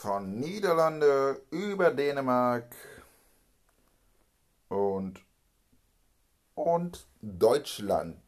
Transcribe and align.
von 0.00 0.40
Niederlande 0.40 1.42
über 1.50 1.90
Dänemark 1.90 2.74
und, 4.70 5.20
und 6.54 7.06
Deutschland. 7.20 8.18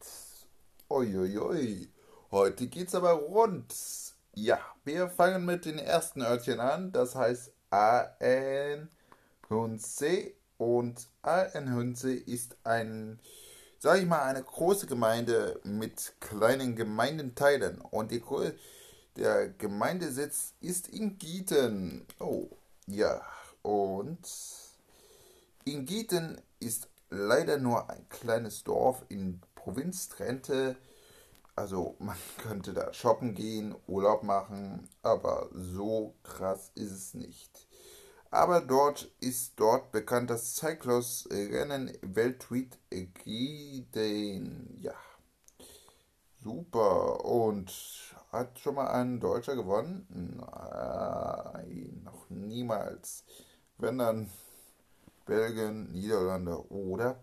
Uiuiui, 0.87 1.89
heute 2.29 2.67
geht's 2.67 2.93
aber 2.93 3.13
rund. 3.13 3.73
Ja, 4.35 4.59
wir 4.85 5.09
fangen 5.09 5.45
mit 5.45 5.65
den 5.65 5.79
ersten 5.79 6.21
Örtchen 6.21 6.59
an, 6.59 6.91
das 6.91 7.15
heißt 7.15 7.51
AN 7.71 8.89
Hunze 9.49 10.31
und 10.59 11.07
AN 11.23 11.73
Hunze 11.73 12.13
ist 12.13 12.55
ein, 12.63 13.19
sag 13.79 13.97
ich 13.97 14.05
mal, 14.05 14.21
eine 14.21 14.43
große 14.43 14.85
Gemeinde 14.85 15.59
mit 15.63 16.13
kleinen 16.19 16.75
Gemeindenteilen 16.75 17.81
und 17.81 18.11
die 18.11 18.19
der 19.15 19.49
Gemeindesitz 19.49 20.53
ist 20.59 20.87
in 20.89 21.17
Gieten. 21.17 22.05
Oh, 22.19 22.49
ja. 22.87 23.21
Und 23.61 24.27
in 25.65 25.85
Gieten 25.85 26.41
ist 26.59 26.89
leider 27.09 27.57
nur 27.57 27.89
ein 27.89 28.07
kleines 28.09 28.63
Dorf 28.63 29.05
in 29.09 29.41
Provinz 29.55 30.09
Trente. 30.09 30.75
Also 31.55 31.95
man 31.99 32.17
könnte 32.39 32.73
da 32.73 32.91
shoppen 32.93 33.35
gehen, 33.35 33.75
Urlaub 33.87 34.23
machen, 34.23 34.89
aber 35.01 35.49
so 35.53 36.15
krass 36.23 36.71
ist 36.75 36.91
es 36.91 37.13
nicht. 37.13 37.67
Aber 38.31 38.61
dort 38.61 39.11
ist 39.19 39.53
dort 39.57 39.91
bekannt 39.91 40.31
das 40.31 40.55
Cyclos-Rennen 40.55 41.95
Weltweet 42.01 42.79
Gieden. 42.89 44.79
Ja, 44.81 44.95
super. 46.43 47.23
Und 47.23 47.71
hat 48.33 48.59
schon 48.59 48.75
mal 48.75 48.87
ein 48.87 49.19
Deutscher 49.19 49.55
gewonnen? 49.55 50.07
Nein, 50.09 52.01
noch 52.03 52.29
niemals. 52.29 53.23
Wenn 53.77 53.99
dann 53.99 54.29
Belgien, 55.25 55.91
Niederlande 55.91 56.69
oder 56.69 57.19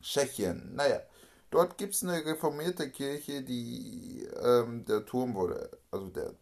Tschechien. 0.00 0.74
Naja, 0.74 1.00
dort 1.50 1.78
gibt 1.78 1.94
es 1.94 2.02
eine 2.02 2.24
reformierte 2.24 2.90
Kirche, 2.90 3.42
die 3.42 4.26
ähm, 4.42 4.84
der 4.84 5.06
Turm 5.06 5.34
wurde, 5.34 5.70
also 5.90 6.08
der 6.08 6.34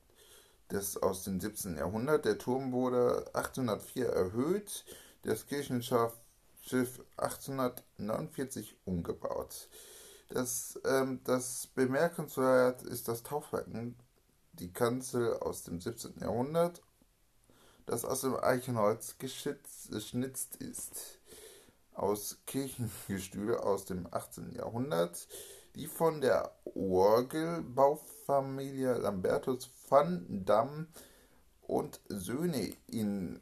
das 0.72 0.97
aus 0.97 1.24
dem 1.24 1.41
17. 1.41 1.77
Jahrhundert. 1.77 2.24
Der 2.24 2.39
Turm 2.39 2.72
wurde 2.72 3.27
1804 3.34 4.08
erhöht, 4.08 4.84
das 5.22 5.47
Kirchenschiff 5.47 6.14
1849 7.17 8.77
umgebaut. 8.84 9.69
Das, 10.33 10.80
ähm, 10.86 11.20
das 11.25 11.66
bemerkenswert 11.75 12.80
ist 12.83 13.06
das 13.06 13.22
Taufbecken, 13.22 13.97
die 14.55 14.72
Kanzel 14.72 15.34
aus 15.34 15.64
dem 15.64 15.78
17. 15.78 16.20
Jahrhundert, 16.20 16.80
das 17.84 18.06
aus 18.06 18.22
dem 18.22 18.36
Eichenholz 18.36 19.16
geschnitzt 19.19 20.56
ist, 20.56 21.19
aus 21.92 22.39
Kirchengestühle 22.47 23.62
aus 23.62 23.84
dem 23.84 24.08
18. 24.11 24.55
Jahrhundert, 24.55 25.28
die 25.74 25.86
von 25.86 26.22
der 26.22 26.56
Orgelbaufamilie 26.64 28.94
Lambertus 28.94 29.69
van 29.91 30.46
Dam 30.46 30.86
und 31.61 32.00
Söhne 32.08 32.74
in 32.86 33.39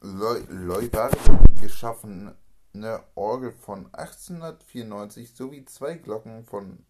Leuwarden 0.00 1.54
geschaffen 1.60 2.34
eine 2.76 3.02
Orgel 3.14 3.52
von 3.52 3.92
1894 3.94 5.34
sowie 5.34 5.64
zwei 5.64 5.94
Glocken 5.94 6.44
von 6.44 6.84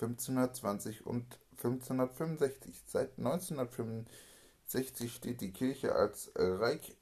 1520 0.00 1.06
und 1.06 1.38
1565. 1.52 2.82
Seit 2.86 3.18
1965 3.18 5.14
steht 5.14 5.40
die 5.40 5.52
Kirche 5.52 5.94
als 5.94 6.32
Reich, 6.36 6.96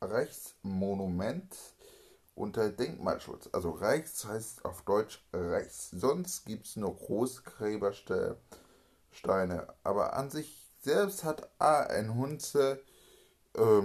Reichsmonument 0.00 1.56
unter 2.34 2.70
Denkmalschutz. 2.70 3.50
Also 3.52 3.70
Reichs 3.70 4.24
heißt 4.24 4.64
auf 4.64 4.82
Deutsch 4.82 5.22
Reichs. 5.32 5.90
Sonst 5.90 6.46
gibt 6.46 6.66
es 6.66 6.76
nur 6.76 6.96
Großgräbersteine. 6.96 8.38
Aber 9.82 10.14
an 10.14 10.30
sich 10.30 10.70
selbst 10.80 11.24
hat 11.24 11.50
A 11.58 11.80
ein 11.82 12.14
Hunze 12.14 12.82
äh, 13.54 13.82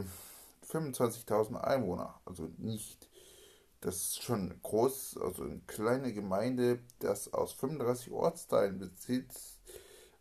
25.000 0.71 1.59
Einwohner. 1.59 2.19
Also 2.25 2.49
nicht 2.57 3.09
das 3.81 3.95
ist 3.95 4.23
schon 4.23 4.59
groß, 4.63 5.17
also 5.21 5.43
eine 5.43 5.61
kleine 5.67 6.13
Gemeinde, 6.13 6.79
das 6.99 7.33
aus 7.33 7.53
35 7.53 8.11
Ortsteilen 8.11 8.79
besitzt. 8.79 9.59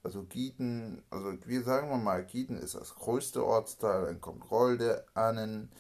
Also 0.03 0.23
Gieten, 0.23 1.03
also 1.11 1.33
wir 1.47 1.63
sagen 1.65 1.91
wir 1.91 1.97
mal, 1.97 2.25
Gieten 2.25 2.59
ist 2.59 2.75
das 2.75 2.95
größte 2.95 3.45
Ortsteil, 3.45 4.05
dann 4.05 4.21
kommt 4.21 4.51
Rolde, 4.51 5.05
Annen, 5.15 5.73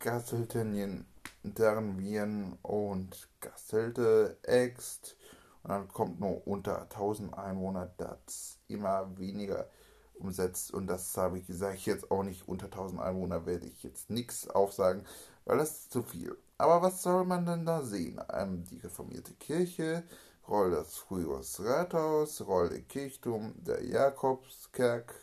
Gasseltenien, 0.00 1.06
Dernwien 1.44 2.58
und 2.62 3.28
Gasselte, 3.40 4.38
Ext. 4.42 5.16
Und 5.62 5.70
dann 5.70 5.88
kommt 5.88 6.18
nur 6.18 6.46
unter 6.46 6.82
1000 6.82 7.34
Einwohner, 7.34 7.92
das 7.98 8.58
immer 8.66 9.16
weniger 9.18 9.68
umsetzt. 10.14 10.72
Und 10.72 10.86
das 10.86 11.16
habe 11.16 11.38
ich, 11.38 11.48
ich 11.48 11.86
jetzt 11.86 12.10
auch 12.10 12.22
nicht, 12.22 12.48
unter 12.48 12.66
1000 12.66 13.00
Einwohner 13.00 13.46
werde 13.46 13.66
ich 13.66 13.82
jetzt 13.82 14.10
nichts 14.10 14.48
aufsagen, 14.48 15.04
weil 15.44 15.58
das 15.58 15.72
ist 15.72 15.92
zu 15.92 16.02
viel. 16.02 16.36
Aber 16.60 16.82
was 16.82 17.02
soll 17.02 17.24
man 17.24 17.46
denn 17.46 17.64
da 17.64 17.82
sehen? 17.82 18.20
Ähm, 18.34 18.66
die 18.66 18.76
reformierte 18.76 19.32
Kirche, 19.32 20.04
Roll 20.46 20.72
das 20.72 20.94
frühere 20.94 21.40
Rathaus, 21.58 22.46
Roll 22.46 22.68
der 22.68 22.82
Kirchturm, 22.82 23.54
der 23.64 23.82
Jakobskerk, 23.82 25.14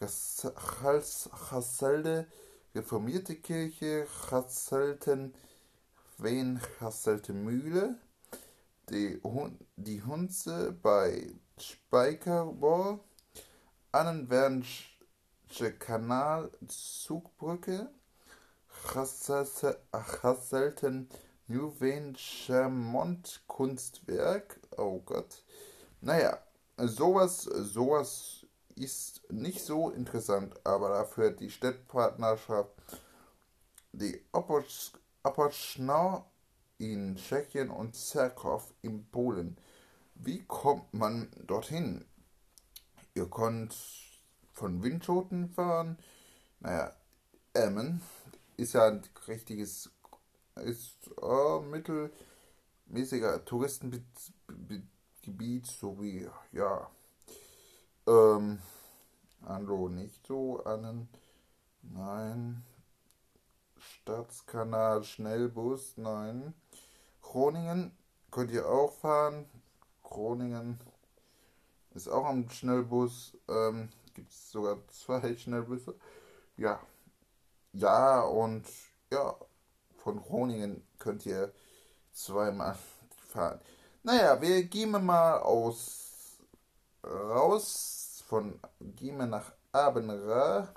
Hasselde, 0.00 0.56
reformierte 2.74 3.36
Kirche, 3.36 4.08
Hasselten, 4.28 5.36
Wen 6.18 6.60
Hasselte 6.80 7.32
Mühle, 7.32 8.00
die, 8.90 9.20
die 9.76 10.02
Hunze 10.02 10.76
bei 10.82 11.32
Speikerbohr, 11.58 12.98
Annenwernsche 13.92 14.96
Kanal, 15.78 16.50
Zugbrücke, 16.66 17.88
Hasselten 18.94 21.08
Newvenchermont 21.48 23.42
Kunstwerk. 23.46 24.60
Oh 24.76 25.00
Gott. 25.00 25.44
Naja, 26.00 26.38
sowas, 26.76 27.42
sowas 27.42 28.46
ist 28.74 29.22
nicht 29.32 29.64
so 29.64 29.90
interessant, 29.90 30.54
aber 30.64 30.90
dafür 30.90 31.30
die 31.30 31.50
Städtpartnerschaft, 31.50 32.70
die 33.92 34.24
Opoczno 34.32 36.26
in 36.78 37.16
Tschechien 37.16 37.70
und 37.70 37.96
Zerkow 37.96 38.62
in 38.82 39.08
Polen. 39.10 39.56
Wie 40.14 40.44
kommt 40.44 40.92
man 40.92 41.30
dorthin? 41.46 42.04
Ihr 43.14 43.30
könnt 43.30 43.74
von 44.52 44.82
Windschoten 44.82 45.48
fahren, 45.48 45.98
naja, 46.60 46.94
Emmen, 47.54 48.02
ist 48.56 48.74
ja 48.74 48.86
ein 48.86 49.02
richtiges, 49.28 49.90
ist 50.56 51.10
äh, 51.20 51.60
mittelmäßiger 51.60 53.44
Touristengebiet, 53.44 55.66
so 55.66 56.00
wie, 56.00 56.28
ja, 56.52 56.90
ähm, 58.06 58.60
Anlo 59.42 59.88
nicht 59.88 60.26
so 60.26 60.62
an, 60.64 61.08
nein, 61.82 62.64
Staatskanal, 63.78 65.04
Schnellbus, 65.04 65.96
nein, 65.96 66.54
Groningen 67.22 67.92
könnt 68.30 68.52
ihr 68.52 68.68
auch 68.68 68.92
fahren, 68.92 69.46
Groningen 70.02 70.80
ist 71.94 72.08
auch 72.08 72.26
am 72.26 72.48
Schnellbus, 72.48 73.36
ähm, 73.48 73.88
gibt 74.14 74.30
es 74.30 74.50
sogar 74.50 74.78
zwei 74.88 75.36
Schnellbusse, 75.36 75.94
ja, 76.56 76.80
ja, 77.76 78.20
und 78.22 78.66
ja, 79.12 79.34
von 79.98 80.20
Groningen 80.22 80.86
könnt 80.98 81.26
ihr 81.26 81.52
zweimal 82.12 82.76
fahren. 83.28 83.60
Naja, 84.02 84.40
wir 84.40 84.64
gehen 84.64 84.92
mal 85.04 85.38
aus 85.40 86.38
raus 87.04 88.24
von 88.26 88.58
gehen 88.80 89.18
wir 89.18 89.26
nach 89.26 89.52
Abenra. 89.72 90.68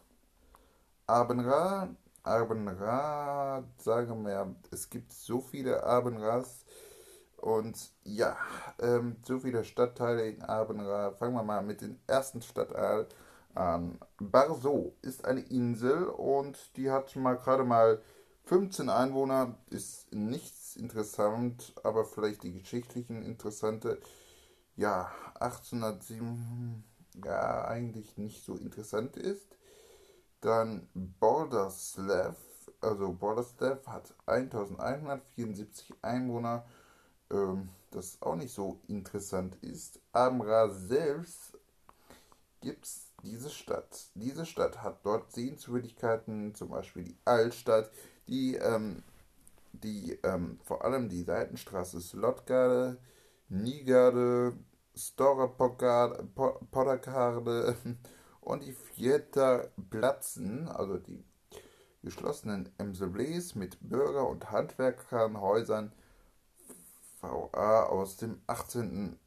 Abenra, 1.07 1.89
Abenra, 2.23 3.63
sagen 3.77 4.25
wir, 4.25 4.55
es 4.71 4.89
gibt 4.89 5.11
so 5.11 5.41
viele 5.41 5.83
Abenras 5.83 6.65
und 7.37 7.91
ja, 8.03 8.37
ähm, 8.79 9.15
so 9.25 9.39
viele 9.39 9.63
Stadtteile 9.63 10.27
in 10.27 10.43
Abenra. 10.43 11.11
Fangen 11.13 11.33
wir 11.33 11.43
mal 11.43 11.63
mit 11.63 11.81
dem 11.81 11.99
ersten 12.05 12.41
Stadtteil 12.41 13.07
ähm, 13.59 13.99
Barso 14.17 14.95
ist 15.01 15.25
eine 15.25 15.41
Insel 15.41 16.05
und 16.05 16.77
die 16.77 16.89
hat 16.89 17.13
mal 17.17 17.35
gerade 17.35 17.65
mal 17.65 18.01
15 18.45 18.89
Einwohner. 18.89 19.55
Ist 19.69 20.13
nichts 20.13 20.77
interessant, 20.77 21.73
aber 21.83 22.05
vielleicht 22.05 22.43
die 22.43 22.53
geschichtlichen 22.53 23.21
interessante. 23.21 23.99
Ja, 24.77 25.11
1807, 25.41 26.85
ja, 27.25 27.65
eigentlich 27.65 28.17
nicht 28.17 28.45
so 28.45 28.55
interessant 28.55 29.17
ist. 29.17 29.57
Dann 30.39 30.87
Borderslav, 30.93 32.37
also 32.79 33.11
Borderslav 33.11 33.85
hat 33.87 34.13
1174 34.25 35.95
Einwohner, 36.01 36.65
ähm, 37.29 37.67
das 37.91 38.21
auch 38.21 38.35
nicht 38.35 38.53
so 38.53 38.79
interessant 38.87 39.57
ist. 39.61 39.99
Amra 40.13 40.69
selbst 40.69 41.57
gibt 42.61 42.85
es 42.85 43.08
diese 43.23 43.49
Stadt. 43.49 44.11
Diese 44.15 44.45
Stadt 44.45 44.81
hat 44.83 45.05
dort 45.05 45.31
Sehenswürdigkeiten, 45.31 46.53
zum 46.55 46.69
Beispiel 46.69 47.03
die 47.03 47.17
Altstadt, 47.25 47.91
die, 48.27 48.55
ähm, 48.55 49.03
die 49.73 50.19
ähm, 50.23 50.59
vor 50.63 50.83
allem 50.85 51.09
die 51.09 51.23
Seitenstraße 51.23 52.01
Slotgarde, 52.01 52.97
Nigarde, 53.49 54.53
Stora 54.95 55.47
Poddakarde 56.71 57.75
und 58.41 58.63
die 58.63 58.73
Vierter 58.73 59.71
Platzen, 59.89 60.67
also 60.67 60.97
die 60.97 61.23
geschlossenen 62.03 62.69
Emseblees 62.77 63.55
mit 63.55 63.77
Bürger- 63.81 64.27
und 64.27 64.51
Handwerkerhäusern 64.51 65.91
VA 67.21 67.83
aus 67.83 68.17
dem 68.17 68.41
18. 68.47 69.19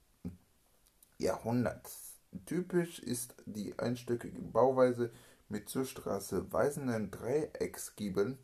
Jahrhundert. 1.18 2.01
Typisch 2.46 2.98
ist 2.98 3.34
die 3.44 3.78
einstöckige 3.78 4.40
Bauweise 4.40 5.10
mit 5.48 5.68
zur 5.68 5.84
Straße 5.84 6.52
weisenden 6.52 7.10
Dreiecksgiebeln 7.10 8.38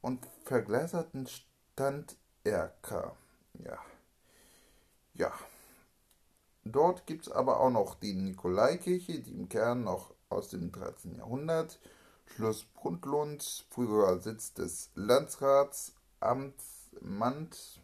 und 0.00 0.26
verglaserten 0.44 1.26
Standerker. 1.26 3.16
Ja. 3.64 3.78
Ja. 5.14 5.32
Dort 6.64 7.06
gibt 7.06 7.26
es 7.26 7.32
aber 7.32 7.60
auch 7.60 7.70
noch 7.70 7.94
die 7.94 8.14
Nikolaikirche, 8.14 9.20
die 9.20 9.32
im 9.32 9.48
Kern 9.48 9.84
noch 9.84 10.12
aus 10.28 10.50
dem 10.50 10.70
13. 10.70 11.16
Jahrhundert, 11.16 11.78
Schloss 12.26 12.64
Brundlund, 12.64 13.66
früherer 13.70 14.18
Sitz 14.18 14.52
des 14.52 14.90
Landsrats, 14.94 15.94
Amtsmand, 16.20 17.80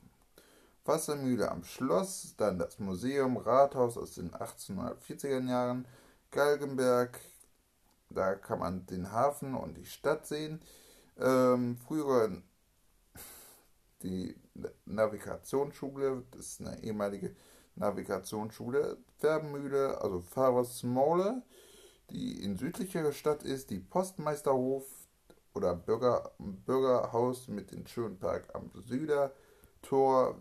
Wassermühle 0.84 1.50
am 1.50 1.64
Schloss, 1.64 2.34
dann 2.36 2.58
das 2.58 2.78
Museum, 2.78 3.36
Rathaus 3.36 3.96
aus 3.96 4.14
den 4.14 4.30
1840er 4.32 5.48
Jahren, 5.48 5.86
Galgenberg, 6.30 7.18
da 8.10 8.34
kann 8.34 8.58
man 8.58 8.86
den 8.86 9.10
Hafen 9.12 9.54
und 9.54 9.76
die 9.76 9.86
Stadt 9.86 10.26
sehen. 10.26 10.60
Ähm, 11.18 11.78
früher 11.86 12.42
die 14.02 14.36
Navigationsschule, 14.84 16.24
das 16.30 16.40
ist 16.46 16.60
eine 16.60 16.82
ehemalige 16.82 17.34
Navigationsschule, 17.76 18.98
Färbenmühle, 19.18 20.00
also 20.00 20.20
Pfarrersmole, 20.20 21.42
die 22.10 22.42
in 22.44 22.56
südlicher 22.56 23.12
Stadt 23.12 23.42
ist, 23.42 23.70
die 23.70 23.80
Postmeisterhof 23.80 24.84
oder 25.54 25.74
Bürger, 25.74 26.32
Bürgerhaus 26.38 27.48
mit 27.48 27.72
dem 27.72 27.86
schönen 27.86 28.18
Park 28.18 28.54
am 28.54 28.70
Süder, 28.74 29.32
Tor 29.84 30.36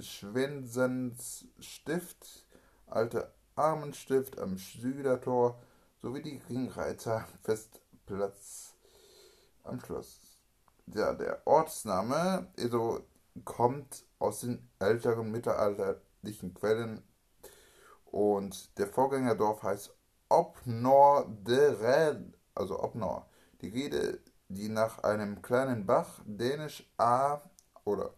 Schwensens 0.00 1.46
Stift, 1.58 2.46
Alte 2.86 3.32
Armenstift 3.56 4.38
am 4.38 4.58
Südertor 4.58 5.58
sowie 6.02 6.20
die 6.20 6.40
Ringreiter 6.48 7.26
Festplatz 7.42 8.74
am 9.64 9.80
Schloss. 9.80 10.20
Ja, 10.88 11.14
der 11.14 11.40
Ortsname 11.46 12.48
also, 12.58 13.00
kommt 13.44 14.04
aus 14.18 14.40
den 14.40 14.68
älteren 14.78 15.30
mittelalterlichen 15.30 16.52
Quellen 16.54 17.02
und 18.04 18.78
der 18.78 18.88
Vorgängerdorf 18.88 19.62
heißt 19.62 19.94
Opnor 20.28 21.26
de 21.28 21.70
Red, 21.82 22.38
also 22.54 22.78
Opnor. 22.82 23.26
Die 23.62 23.68
Rede, 23.68 24.20
die 24.48 24.68
nach 24.68 25.02
einem 25.02 25.40
kleinen 25.40 25.86
Bach, 25.86 26.20
dänisch 26.26 26.88
A 26.98 27.40
oder 27.84 28.12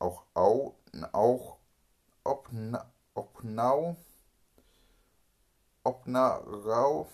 auch 0.00 0.24
Au, 0.34 0.74
auch 1.12 1.58
Opna, 2.24 2.90
Opnau, 3.14 3.96
Opnarau 5.84 7.08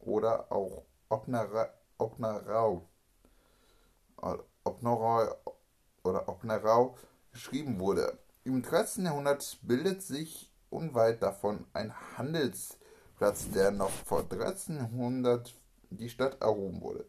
oder 0.00 0.50
auch 0.50 0.84
Opnarau, 1.08 1.68
Opnarau, 1.98 2.88
Opnarau 4.64 5.36
oder 6.02 6.28
Opnarau 6.28 6.96
geschrieben 7.32 7.78
wurde. 7.78 8.18
Im 8.44 8.62
13. 8.62 9.04
Jahrhundert 9.04 9.58
bildet 9.62 10.02
sich 10.02 10.50
unweit 10.70 11.22
davon 11.22 11.66
ein 11.72 11.92
Handelsplatz, 12.16 13.50
der 13.50 13.70
noch 13.70 13.90
vor 13.90 14.20
1300 14.20 15.54
die 15.90 16.08
Stadt 16.08 16.40
erhoben 16.40 16.80
wurde. 16.80 17.06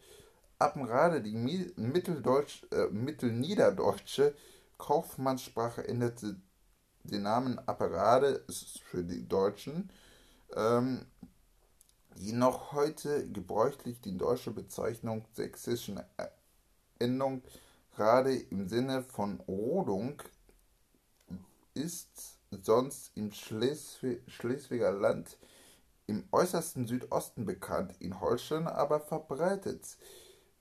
Appenrade, 0.59 1.21
die 1.21 1.35
Mitteldeutsch, 1.75 2.65
äh, 2.71 2.87
Mittelniederdeutsche 2.87 4.35
Kaufmannssprache 4.81 5.87
änderte 5.87 6.41
den 7.03 7.21
Namen 7.21 7.59
Apparade 7.59 8.43
für 8.83 9.03
die 9.03 9.27
Deutschen, 9.27 9.91
ähm, 10.55 11.05
die 12.17 12.33
noch 12.33 12.71
heute 12.73 13.29
gebräuchlich 13.29 14.01
die 14.01 14.17
deutsche 14.17 14.49
Bezeichnung 14.49 15.27
sächsischen 15.33 16.01
Endung 16.97 17.43
gerade 17.95 18.35
im 18.35 18.67
Sinne 18.67 19.03
von 19.03 19.39
Rodung 19.41 20.19
ist 21.75 22.39
sonst 22.49 23.15
im 23.15 23.31
Schleswig 23.31 24.23
Schleswiger 24.27 24.91
Land 24.91 25.37
im 26.07 26.27
äußersten 26.31 26.87
Südosten 26.87 27.45
bekannt, 27.45 27.93
in 27.99 28.19
Holstein 28.19 28.67
aber 28.67 28.99
verbreitet. 28.99 29.97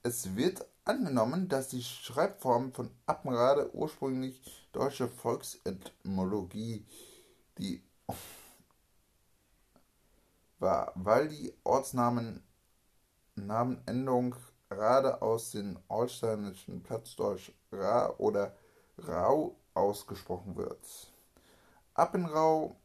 Es 0.03 0.35
wird 0.35 0.63
angenommen, 0.85 1.47
dass 1.47 1.69
die 1.69 1.83
Schreibform 1.83 2.73
von 2.73 2.91
Appenrade 3.05 3.73
ursprünglich 3.73 4.69
deutsche 4.71 5.07
Volksetymologie 5.07 6.85
die 7.57 7.83
war, 10.59 10.91
weil 10.95 11.27
die 11.27 11.53
Ortsnamen 11.63 12.43
Namenendung 13.35 14.35
Rade 14.69 15.21
aus 15.21 15.51
dem 15.51 15.77
holsteinischen 15.89 16.81
Platzdeutsch 16.83 17.51
Ra 17.71 18.13
oder 18.17 18.55
Rau 18.97 19.57
ausgesprochen 19.73 20.55
wird. 20.55 21.11
Appenrau 21.93 22.77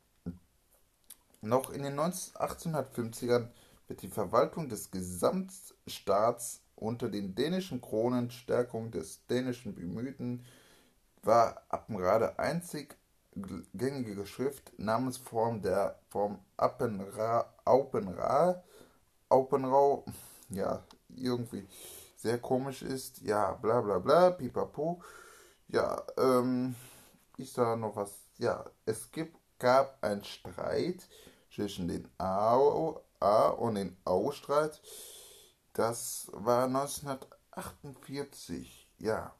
noch 1.42 1.70
in 1.70 1.82
den 1.82 1.98
1850ern 1.98 3.48
wird 3.86 4.02
die 4.02 4.08
Verwaltung 4.08 4.68
des 4.68 4.90
Gesamtstaats 4.90 6.62
unter 6.76 7.08
den 7.08 7.34
dänischen 7.34 7.80
Kronen 7.80 8.30
Stärkung 8.30 8.90
des 8.90 9.26
dänischen 9.26 9.74
Bemühten 9.74 10.44
war 11.22 11.62
Appenrade 11.68 12.38
einzig 12.38 12.96
gängige 13.74 14.26
Schrift, 14.26 14.72
Namensform 14.78 15.60
der 15.60 15.98
Form 16.08 16.38
Appenra, 16.56 17.52
Aupenra, 17.64 18.62
Aupenrau, 19.28 20.04
ja, 20.48 20.82
irgendwie 21.14 21.66
sehr 22.16 22.38
komisch 22.38 22.82
ist, 22.82 23.20
ja, 23.22 23.52
bla 23.52 23.80
bla 23.80 23.98
bla, 23.98 24.30
pipapo. 24.30 25.02
Ja, 25.68 26.02
ähm, 26.16 26.74
ist 27.36 27.58
da 27.58 27.76
noch 27.76 27.96
was? 27.96 28.12
Ja, 28.38 28.64
es 28.84 29.10
gibt, 29.10 29.36
gab 29.58 30.02
einen 30.02 30.24
Streit 30.24 31.06
zwischen 31.54 31.88
den 31.88 32.08
Au, 32.18 33.00
A 33.20 33.48
und 33.48 33.74
den 33.74 33.96
Au-Streit. 34.04 34.80
Das 35.76 36.28
war 36.32 36.64
1948, 36.64 38.88
ja. 38.98 39.32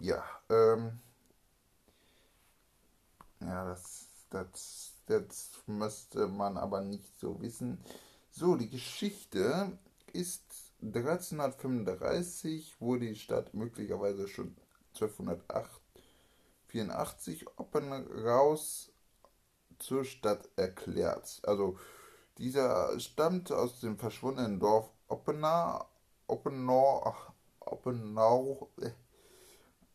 Ja, 0.00 0.22
ähm. 0.50 1.00
Ja, 3.40 3.64
das, 3.64 4.08
das, 4.28 4.92
das 5.06 5.52
müsste 5.64 6.28
man 6.28 6.58
aber 6.58 6.82
nicht 6.82 7.18
so 7.18 7.40
wissen. 7.40 7.82
So, 8.30 8.54
die 8.54 8.68
Geschichte 8.68 9.78
ist 10.12 10.44
1335 10.82 12.78
wurde 12.78 13.06
die 13.06 13.16
Stadt 13.16 13.54
möglicherweise 13.54 14.28
schon 14.28 14.54
1284 14.92 17.46
Oppenraus 17.56 18.92
zur 19.78 20.04
Stadt 20.04 20.50
erklärt. 20.56 21.40
Also 21.44 21.78
dieser 22.38 22.98
stammt 23.00 23.50
aus 23.52 23.80
dem 23.80 23.98
verschwundenen 23.98 24.60
Dorf 24.60 24.90
Oppenau, 25.08 25.86
Oppenau, 26.26 27.14
Oppenau 27.60 28.68
äh, 28.80 28.90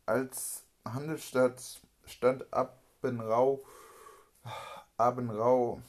als 0.06 0.64
Handelsstadt 0.86 1.82
stand 2.06 2.52
Abbenrau, 2.54 3.64
Abenrau 4.98 5.82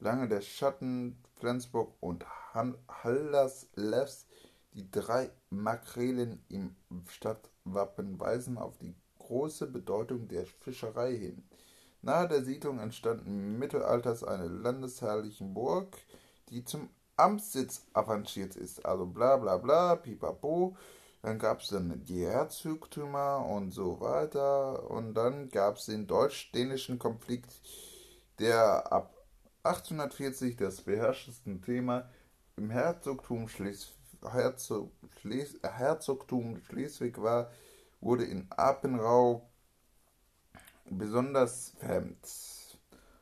lange 0.00 0.28
der 0.28 0.40
Schatten, 0.40 1.22
Flensburg 1.34 1.92
und 2.00 2.24
Hallerslevs. 2.54 4.26
Die 4.72 4.90
drei 4.90 5.30
Makrelen 5.50 6.44
im 6.48 6.76
Stadtwappen 7.08 8.20
weisen 8.20 8.58
auf 8.58 8.78
die 8.78 8.94
große 9.18 9.66
Bedeutung 9.66 10.28
der 10.28 10.46
Fischerei 10.46 11.16
hin. 11.16 11.47
Nahe 12.02 12.28
der 12.28 12.44
Siedlung 12.44 12.78
entstand 12.78 13.26
im 13.26 13.58
Mittelalter 13.58 14.16
eine 14.28 14.46
landesherrliche 14.46 15.44
Burg, 15.44 15.96
die 16.48 16.64
zum 16.64 16.88
Amtssitz 17.16 17.86
avanciert 17.92 18.56
ist. 18.56 18.84
Also 18.86 19.06
bla 19.06 19.36
bla 19.36 19.56
bla, 19.56 19.96
pipapo. 19.96 20.76
Dann 21.22 21.38
gab 21.38 21.60
es 21.60 21.68
dann 21.68 22.04
die 22.04 22.24
Herzogtümer 22.24 23.44
und 23.44 23.72
so 23.72 24.00
weiter. 24.00 24.88
Und 24.88 25.14
dann 25.14 25.48
gab 25.48 25.76
es 25.76 25.86
den 25.86 26.06
deutsch-dänischen 26.06 26.98
Konflikt, 26.98 27.52
der 28.38 28.92
ab 28.92 29.12
1840 29.64 30.56
das 30.56 30.82
beherrschendste 30.82 31.60
Thema 31.60 32.08
im 32.56 32.70
Herzogtum, 32.70 33.48
Schles 33.48 33.92
Herzog 34.22 34.92
Schles 35.20 35.58
Herzogtum 35.62 36.60
Schleswig 36.62 37.20
war, 37.20 37.50
wurde 38.00 38.24
in 38.24 38.46
Apenrau 38.50 39.47
besonders 40.90 41.74
vehement 41.80 42.26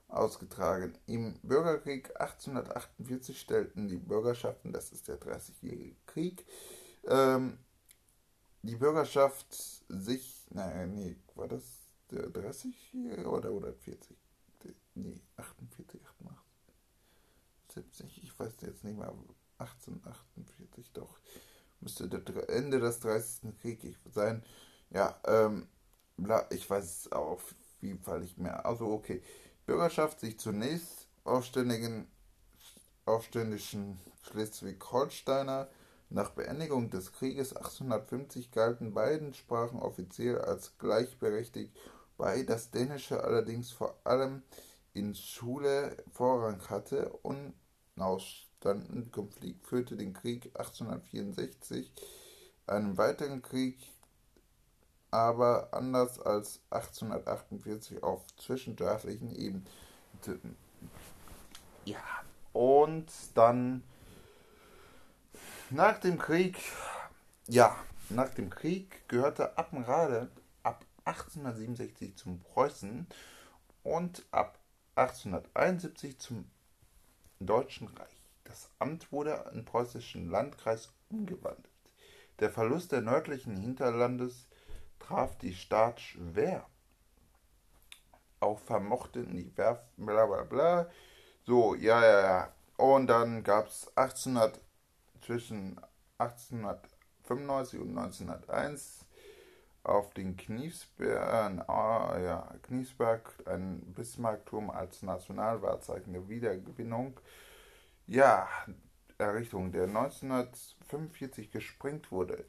ausgetragen. 0.08 0.96
Im 1.06 1.38
Bürgerkrieg 1.42 2.20
1848 2.20 3.40
stellten 3.40 3.88
die 3.88 3.98
Bürgerschaften, 3.98 4.72
das 4.72 4.92
ist 4.92 5.08
der 5.08 5.16
Dreißigjährige 5.16 5.96
Krieg, 6.06 6.46
ähm, 7.06 7.58
die 8.62 8.76
Bürgerschaft 8.76 9.46
sich, 9.88 10.46
nein, 10.50 10.94
nee, 10.94 11.16
war 11.34 11.48
das 11.48 11.62
der 12.10 12.28
30-Jährige 12.28 13.28
oder 13.28 13.48
140? 13.48 14.16
Nee, 14.94 15.20
48, 15.36 16.00
88, 16.20 16.74
70, 17.74 18.22
ich 18.24 18.38
weiß 18.38 18.54
jetzt 18.62 18.82
nicht 18.82 18.98
mehr, 18.98 19.12
1848 19.58 20.92
doch. 20.92 21.18
Müsste 21.80 22.08
der 22.08 22.48
Ende 22.48 22.80
des 22.80 23.00
30. 23.00 23.54
Krieges 23.60 23.96
sein. 24.12 24.42
Ja, 24.90 25.20
ähm, 25.26 25.68
ich 26.50 26.68
weiß 26.68 26.84
es 26.84 27.12
auf 27.12 27.54
jeden 27.80 28.02
Fall 28.02 28.20
nicht 28.20 28.38
mehr. 28.38 28.64
Also 28.66 28.86
okay. 28.86 29.22
Bürgerschaft 29.66 30.20
sich 30.20 30.38
zunächst 30.38 31.08
aufständigen, 31.24 32.06
aufständischen 33.04 33.98
Schleswig-Holsteiner. 34.22 35.68
Nach 36.08 36.30
Beendigung 36.30 36.88
des 36.90 37.12
Krieges 37.12 37.54
1850 37.56 38.52
galten 38.52 38.94
beiden 38.94 39.34
Sprachen 39.34 39.80
offiziell 39.80 40.40
als 40.40 40.78
gleichberechtigt, 40.78 41.76
bei 42.16 42.44
das 42.44 42.70
Dänische 42.70 43.24
allerdings 43.24 43.72
vor 43.72 43.98
allem 44.04 44.42
in 44.94 45.16
Schule 45.16 45.96
Vorrang 46.12 46.60
hatte. 46.70 47.12
Unausstanden 47.96 49.10
Konflikt 49.10 49.66
führte 49.66 49.96
den 49.96 50.12
Krieg 50.12 50.46
1864, 50.54 51.92
einem 52.68 52.96
weiteren 52.96 53.42
Krieg 53.42 53.76
aber 55.10 55.68
anders 55.72 56.20
als 56.20 56.60
1848 56.70 58.02
auf 58.02 58.24
zwischenstaatlichen 58.36 59.30
Ebenen. 59.34 59.66
Ja, 61.84 62.02
und 62.52 63.06
dann 63.34 63.82
nach 65.70 65.98
dem 65.98 66.18
Krieg, 66.18 66.58
ja, 67.46 67.76
nach 68.08 68.30
dem 68.30 68.50
Krieg 68.50 69.08
gehörte 69.08 69.56
Appenrade 69.58 70.30
ab 70.62 70.84
1867 71.04 72.16
zum 72.16 72.40
Preußen 72.40 73.06
und 73.82 74.26
ab 74.30 74.58
1871 74.96 76.18
zum 76.18 76.50
Deutschen 77.40 77.88
Reich. 77.88 78.16
Das 78.44 78.70
Amt 78.78 79.12
wurde 79.12 79.50
in 79.52 79.64
preußischen 79.64 80.30
Landkreis 80.30 80.92
umgewandelt. 81.10 81.68
Der 82.38 82.50
Verlust 82.50 82.92
der 82.92 83.02
nördlichen 83.02 83.56
Hinterlandes 83.56 84.46
traf 85.06 85.36
die 85.38 85.54
Staat 85.54 86.00
schwer. 86.00 86.66
Auch 88.40 88.58
vermochten 88.58 89.36
die 89.36 89.56
Werften, 89.56 90.06
bla 90.06 90.26
bla 90.26 90.42
bla. 90.42 90.90
So, 91.44 91.74
ja, 91.74 92.04
ja, 92.04 92.20
ja. 92.20 92.52
Und 92.76 93.06
dann 93.06 93.42
gab 93.42 93.68
es 93.68 93.90
zwischen 95.20 95.80
1895 96.18 97.80
und 97.80 97.96
1901 97.96 99.06
auf 99.82 100.12
den 100.14 100.36
Kniefsberg, 100.36 101.64
äh, 101.68 102.24
ja, 102.24 102.52
Kniefsberg 102.62 103.34
ein 103.46 103.80
Bismarckturm 103.94 104.70
als 104.70 105.02
Nationalwahrzeichen 105.02 106.12
der 106.12 106.28
Wiedergewinnung. 106.28 107.20
Ja, 108.06 108.48
Errichtung, 109.18 109.72
der 109.72 109.84
1945 109.84 111.50
gesprengt 111.50 112.10
wurde. 112.10 112.44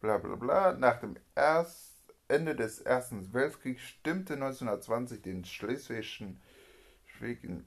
Bla 0.00 0.18
bla 0.18 0.36
bla. 0.36 0.72
Nach 0.72 1.00
dem 1.00 1.16
ersten 1.34 1.93
Ende 2.28 2.56
des 2.56 2.80
Ersten 2.80 3.34
Weltkriegs 3.34 3.82
stimmte 3.82 4.34
1920 4.34 5.20
den 5.20 5.44
schleswigischen 5.44 6.40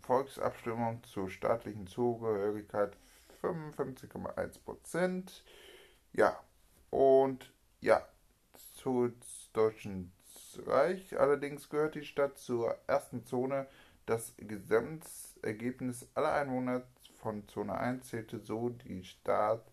Volksabstimmung 0.02 1.04
zur 1.04 1.30
staatlichen 1.30 1.86
Zugehörigkeit 1.86 2.98
55,1 3.42 4.60
Prozent. 4.64 5.44
Ja, 6.14 6.40
und 6.90 7.54
ja, 7.82 8.08
zu 8.74 9.14
Deutschen 9.54 10.12
Reich 10.66 11.20
allerdings 11.20 11.70
gehört 11.70 11.96
die 11.96 12.04
Stadt 12.04 12.40
zur 12.40 12.76
ersten 12.88 13.26
Zone. 13.26 13.68
Das 14.08 14.34
Gesamtergebnis 14.38 16.08
aller 16.16 16.34
Einwohner 16.34 16.84
von 17.20 17.48
Zone 17.48 17.78
1 17.78 18.08
zählte 18.08 18.40
so 18.40 18.70
die 18.70 19.04
Stadt, 19.04 19.72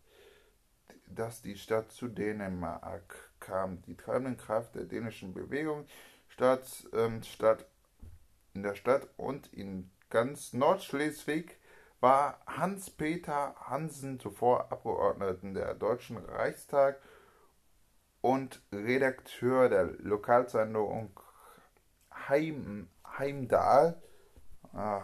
dass 1.07 1.41
die 1.41 1.57
Stadt 1.57 1.93
zu 1.93 2.09
Dänemark 2.09 3.31
kam 3.45 3.83
die 3.83 3.97
treibende 3.97 4.37
Kraft 4.37 4.75
der 4.75 4.85
dänischen 4.85 5.35
Bewegung 5.35 5.87
statt, 6.29 6.87
ähm, 6.93 7.23
statt 7.23 7.67
in 8.55 8.63
der 8.63 8.75
Stadt 8.75 9.09
und 9.17 9.53
in 9.53 9.91
ganz 10.11 10.53
Nordschleswig 10.53 11.57
war 12.01 12.41
Hans-Peter 12.47 13.55
Hansen 13.61 14.21
zuvor 14.21 14.71
Abgeordneter 14.71 15.53
der 15.53 15.75
Deutschen 15.75 16.19
Reichstag 16.19 17.01
und 18.21 18.61
Redakteur 18.73 19.69
der 19.69 19.85
Lokalzeitung 19.99 21.19
Heim, 22.29 22.89
Heimdal 23.19 24.01
ah, 24.73 25.03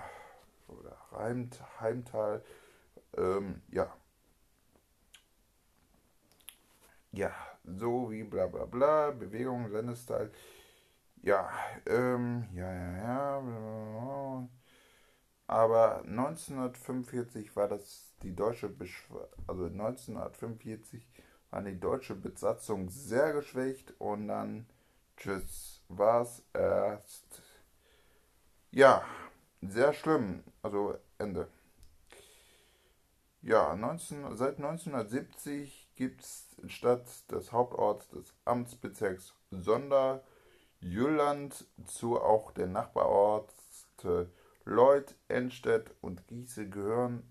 oder 0.69 0.97
Heimt, 1.13 1.61
Heimtal, 1.81 2.45
ähm, 3.17 3.63
ja. 3.71 3.93
Ja, 7.13 7.33
so 7.77 8.11
wie 8.11 8.25
bla 8.25 8.47
bla 8.47 8.65
bla, 8.67 9.11
Bewegung, 9.11 9.71
Sendestyle. 9.71 10.31
Ja, 11.23 11.51
ähm, 11.87 12.49
ja, 12.55 12.73
ja, 12.73 12.97
ja. 12.97 14.49
Aber 15.47 16.03
1945 16.05 17.57
war 17.57 17.69
das 17.69 18.15
die 18.23 18.35
deutsche 18.35 18.69
Beschw 18.69 19.19
also 19.47 19.65
1945 19.65 21.07
war 21.51 21.63
die 21.63 21.79
deutsche 21.81 22.15
Besatzung 22.15 22.89
sehr 22.89 23.33
geschwächt 23.33 23.95
und 23.99 24.29
dann 24.29 24.67
tschüss 25.17 25.83
war's 25.89 26.43
erst 26.53 27.43
ja 28.71 29.03
sehr 29.63 29.93
schlimm 29.93 30.45
also 30.63 30.97
Ende 31.19 31.49
ja 33.43 33.75
19, 33.75 34.37
seit 34.37 34.57
1970 34.59 35.80
gibt 36.01 36.23
es 36.23 36.49
statt 36.69 37.31
des 37.31 37.53
Hauptorts 37.53 38.09
des 38.09 38.33
Amtsbezirks 38.47 39.35
Sonderjylland 39.51 41.67
zu 41.85 42.19
auch 42.19 42.53
der 42.53 42.69
Nachbarorte 42.69 44.31
Lloyd, 44.65 45.15
Enstedt 45.29 45.95
und 46.01 46.27
Giese 46.27 46.71
gehören 46.71 47.31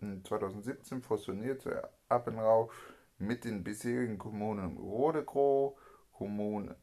2017 0.00 1.02
fusionierte 1.02 1.86
Appenrau 2.08 2.70
mit 3.18 3.44
den 3.44 3.62
bisherigen 3.62 4.16
Kommunen 4.16 4.78
Rodekroh, 4.78 5.76
Kommunen 6.12 6.74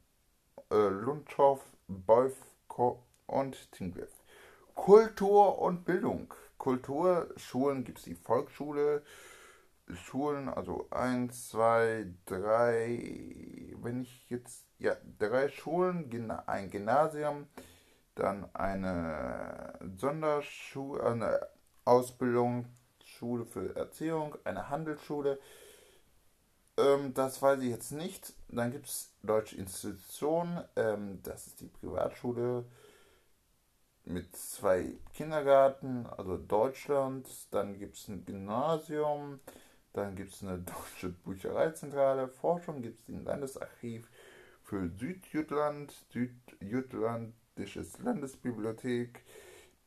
äh, 0.70 0.76
Lundschov, 0.76 1.64
Beufko 1.88 3.04
und 3.26 3.72
Tinglev. 3.72 4.12
Kultur 4.76 5.58
und 5.58 5.86
Bildung. 5.86 6.32
Kulturschulen 6.60 7.84
gibt 7.84 7.98
es 7.98 8.04
die 8.04 8.14
Volksschule, 8.14 9.02
Schulen, 9.94 10.50
also 10.50 10.88
eins, 10.92 11.50
zwei, 11.50 12.08
drei, 12.26 13.74
wenn 13.82 14.02
ich 14.02 14.30
jetzt, 14.30 14.66
ja, 14.80 14.96
drei 15.20 15.50
Schulen, 15.50 16.32
ein 16.48 16.70
Gymnasium, 16.70 17.48
dann 18.16 18.50
eine 18.54 19.78
Sonderschule, 19.98 21.04
eine 21.04 21.48
Ausbildung, 21.84 22.66
Schule 23.04 23.46
für 23.46 23.76
Erziehung, 23.76 24.36
eine 24.44 24.70
Handelsschule. 24.70 25.40
Ähm, 26.78 27.14
das 27.14 27.42
weiß 27.42 27.62
ich 27.62 27.70
jetzt 27.70 27.92
nicht. 27.92 28.34
Dann 28.50 28.72
gibt 28.72 28.88
es 28.88 29.12
Deutsche 29.22 29.58
Institutionen, 29.58 30.64
ähm, 30.76 31.20
das 31.24 31.48
ist 31.48 31.62
die 31.62 31.68
Privatschule 31.68 32.66
mit 34.06 34.36
zwei 34.36 34.94
Kindergarten, 35.14 36.06
also 36.08 36.38
Deutschland. 36.38 37.28
Dann 37.52 37.78
gibt 37.80 37.98
es 37.98 38.08
ein 38.08 38.26
Gymnasium, 38.26 39.40
dann 39.96 40.16
gibt 40.16 40.34
es 40.34 40.44
eine 40.44 40.58
deutsche 40.60 41.10
Büchereizentrale. 41.10 42.28
Forschung 42.28 42.82
gibt 42.82 43.00
es 43.00 43.08
ein 43.08 43.24
Landesarchiv 43.24 44.10
für 44.64 44.90
Südjütland, 44.90 45.94
Südjütlandisches 46.12 48.00
Landesbibliothek, 48.00 49.24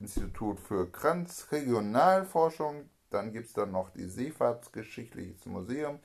Institut 0.01 0.61
für 0.61 0.91
Kranz, 0.91 1.49
Regionalforschung, 1.51 2.89
Dann 3.11 3.33
gibt 3.33 3.47
es 3.47 3.53
dann 3.55 3.73
noch 3.73 3.91
die 3.91 4.05
Seefahrtsgeschichtliches 4.05 5.47
Museum 5.47 5.99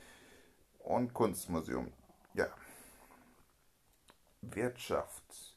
und 0.80 1.12
Kunstmuseum. 1.14 1.92
Ja. 2.34 2.48
Wirtschaft. 4.40 5.56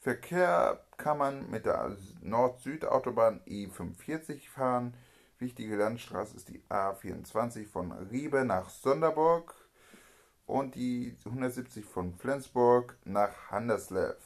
Verkehr 0.00 0.84
kann 0.96 1.18
man 1.18 1.50
mit 1.50 1.66
der 1.66 1.96
Nord-Süd-Autobahn 2.22 3.40
E45 3.46 4.48
fahren. 4.48 4.94
Wichtige 5.40 5.76
Landstraße 5.76 6.36
ist 6.36 6.50
die 6.50 6.60
A24 6.68 7.66
von 7.66 7.92
Riebe 7.92 8.44
nach 8.44 8.68
Sonderburg 8.68 9.54
und 10.44 10.74
die 10.74 11.16
170 11.24 11.82
von 11.86 12.12
Flensburg 12.12 12.98
nach 13.06 13.50
Handerslev. 13.50 14.18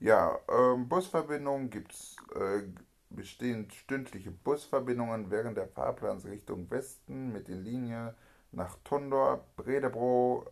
Ja, 0.00 0.38
ähm, 0.50 0.90
Busverbindungen 0.90 1.70
gibt 1.70 1.92
es, 1.92 2.16
äh, 2.34 2.64
bestehen 3.08 3.70
stündliche 3.70 4.30
Busverbindungen 4.30 5.30
während 5.30 5.56
der 5.56 5.68
Fahrplansrichtung 5.68 6.70
Westen 6.70 7.32
mit 7.32 7.48
den 7.48 7.64
Linien 7.64 8.12
nach 8.52 8.76
Tondor, 8.84 9.46
Bredebro, 9.56 10.44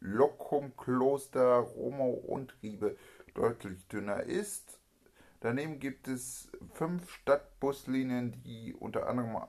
Lockum, 0.00 0.74
Kloster, 0.78 1.56
Romo 1.56 2.08
und 2.08 2.56
Riebe 2.62 2.96
deutlich 3.34 3.86
dünner 3.88 4.22
ist. 4.22 4.71
Daneben 5.42 5.80
gibt 5.80 6.06
es 6.06 6.52
fünf 6.72 7.10
Stadtbuslinien, 7.10 8.40
die 8.44 8.74
unter 8.74 9.08
anderem 9.08 9.42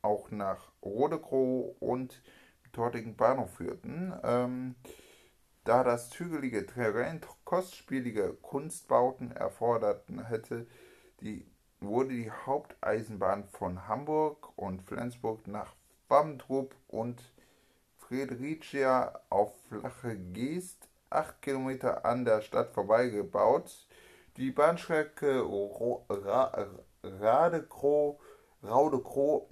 auch 0.00 0.30
nach 0.30 0.70
Rodekro 0.84 1.74
und 1.80 2.22
dortigen 2.70 3.16
Bahnhof 3.16 3.54
führten. 3.54 4.14
Ähm, 4.22 4.76
da 5.64 5.82
das 5.82 6.16
hügelige 6.16 6.64
Terrain 6.64 7.20
kostspielige 7.44 8.34
Kunstbauten 8.34 9.32
erforderten 9.32 10.24
hätte, 10.24 10.68
die, 11.20 11.44
wurde 11.80 12.10
die 12.10 12.30
Haupteisenbahn 12.30 13.48
von 13.48 13.88
Hamburg 13.88 14.56
und 14.56 14.82
Flensburg 14.82 15.48
nach 15.48 15.74
Wamdrup 16.06 16.76
und 16.86 17.20
Friedrichia 17.96 19.18
auf 19.28 19.60
flache 19.64 20.16
Geest, 20.16 20.88
acht 21.10 21.42
Kilometer 21.42 22.04
an 22.04 22.24
der 22.24 22.42
Stadt 22.42 22.72
vorbeigebaut. 22.74 23.85
Die 24.36 24.50
Bahnstrecke 24.50 25.42
Radekro, 27.02 28.20
Raudekro, 28.62 29.48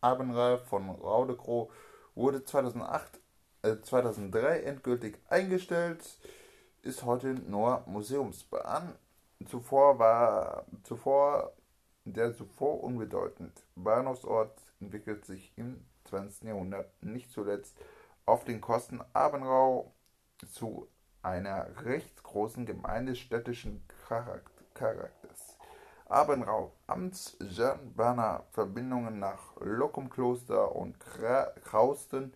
Abendreif 0.00 0.62
von 0.62 0.88
Raudekro 0.88 1.70
wurde 2.14 2.42
2008, 2.42 3.20
äh, 3.62 3.76
2003 3.82 4.60
endgültig 4.60 5.18
eingestellt, 5.28 6.02
ist 6.80 7.04
heute 7.04 7.34
nur 7.34 7.82
Museumsbahn. 7.86 8.94
Zuvor 9.46 9.98
war 9.98 10.64
zuvor 10.84 11.52
der 12.04 12.34
zuvor 12.34 12.82
unbedeutend 12.82 13.52
Bahnhofsort 13.74 14.58
entwickelt 14.80 15.26
sich 15.26 15.52
im 15.56 15.84
20. 16.04 16.48
Jahrhundert 16.48 16.90
nicht 17.02 17.30
zuletzt 17.30 17.76
auf 18.24 18.44
den 18.44 18.62
Kosten 18.62 19.02
Abenrau 19.12 19.92
zu 20.50 20.88
einer 21.22 21.66
recht 21.84 22.22
großen 22.22 22.66
gemeindestädtischen 22.66 23.82
Charakters. 24.74 25.56
Abenrau, 26.06 26.72
Amts-Jernbanner 26.88 28.44
Verbindungen 28.50 29.18
nach 29.20 29.56
Lockumkloster 29.60 30.74
und 30.74 30.98
Krausten 30.98 32.34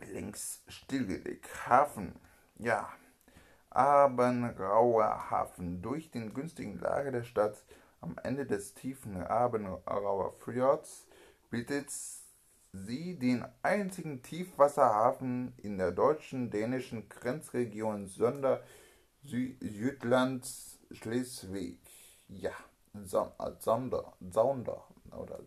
links 0.00 0.62
stillgelegt. 0.68 1.68
Hafen, 1.68 2.18
ja, 2.56 2.88
Abenrauer 3.70 5.30
Hafen. 5.30 5.82
Durch 5.82 6.10
den 6.10 6.32
günstigen 6.32 6.78
Lage 6.78 7.10
der 7.12 7.24
Stadt 7.24 7.64
am 8.00 8.16
Ende 8.22 8.46
des 8.46 8.74
tiefen 8.74 9.22
Abenrauer 9.22 10.32
Fjords 10.32 11.06
bietet 11.50 11.90
sie 12.74 13.16
den 13.16 13.44
einzigen 13.62 14.22
Tiefwasserhafen 14.22 15.54
in 15.58 15.78
der 15.78 15.92
deutschen 15.92 16.50
dänischen 16.50 17.08
Grenzregion 17.08 18.08
Sonder 18.08 18.62
Jütlands 19.22 20.78
Schleswig. 20.90 21.78
Ja, 22.28 22.52
Sonder, 23.04 24.12
Sonder 24.30 24.84
oder 25.12 25.40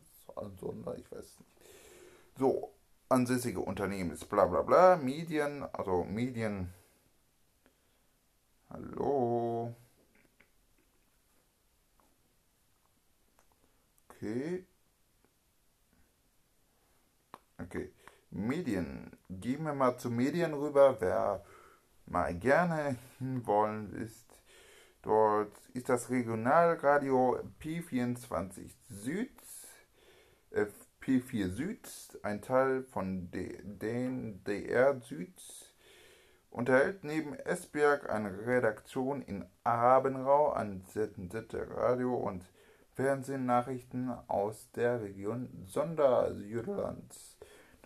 Sonder, 0.60 0.98
ich 0.98 1.12
weiß 1.12 1.40
nicht. 1.40 1.52
So, 2.38 2.74
ansässige 3.10 3.60
Unternehmen 3.60 4.12
ist 4.12 4.30
bla 4.30 4.46
bla 4.46 4.62
bla, 4.62 4.96
Medien, 4.96 5.64
also 5.74 6.04
Medien. 6.06 6.74
Hallo. 8.70 9.76
Okay. 14.12 14.66
Okay. 17.62 17.90
Medien. 18.38 19.18
Gehen 19.30 19.64
wir 19.64 19.74
mal 19.74 19.98
zu 19.98 20.12
Medien 20.12 20.54
rüber. 20.54 20.98
Wer 21.00 21.44
mal 22.06 22.36
gerne 22.36 22.96
hinwollen 23.18 23.92
ist, 23.94 24.28
dort 25.02 25.58
ist 25.74 25.90
das 25.90 26.12
Regionalradio 26.12 27.40
P24 27.60 28.70
Süd, 28.90 29.32
äh, 30.52 30.68
P4 31.02 31.50
Süd, 31.50 31.90
ein 32.22 32.42
Teil 32.44 32.84
von 32.84 33.32
den 33.32 34.44
DR 34.44 35.02
Süd, 35.02 35.42
unterhält 36.52 37.04
neben 37.04 37.34
Esberg 37.34 38.08
eine 38.10 38.46
Redaktion 38.46 39.24
in 39.24 39.46
Abenrau, 39.64 40.52
ein 40.52 40.84
Sitte 40.86 41.68
Radio 41.72 42.14
und 42.14 42.46
Fernsehnachrichten 42.94 44.12
aus 44.28 44.70
der 44.72 45.02
Region 45.02 45.66
Sonderjütland. 45.66 47.37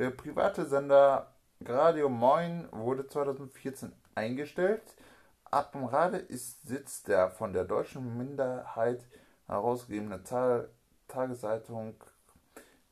Der 0.01 0.09
private 0.09 0.65
Sender 0.65 1.31
Radio 1.63 2.09
Moin 2.09 2.67
wurde 2.71 3.05
2014 3.05 3.93
eingestellt. 4.15 4.81
Appenrade 5.51 6.17
ist 6.17 6.67
Sitz 6.67 7.03
der 7.03 7.29
von 7.29 7.53
der 7.53 7.65
deutschen 7.65 8.17
Minderheit 8.17 9.05
herausgegebenen 9.45 10.23
Tageszeitung 11.07 12.03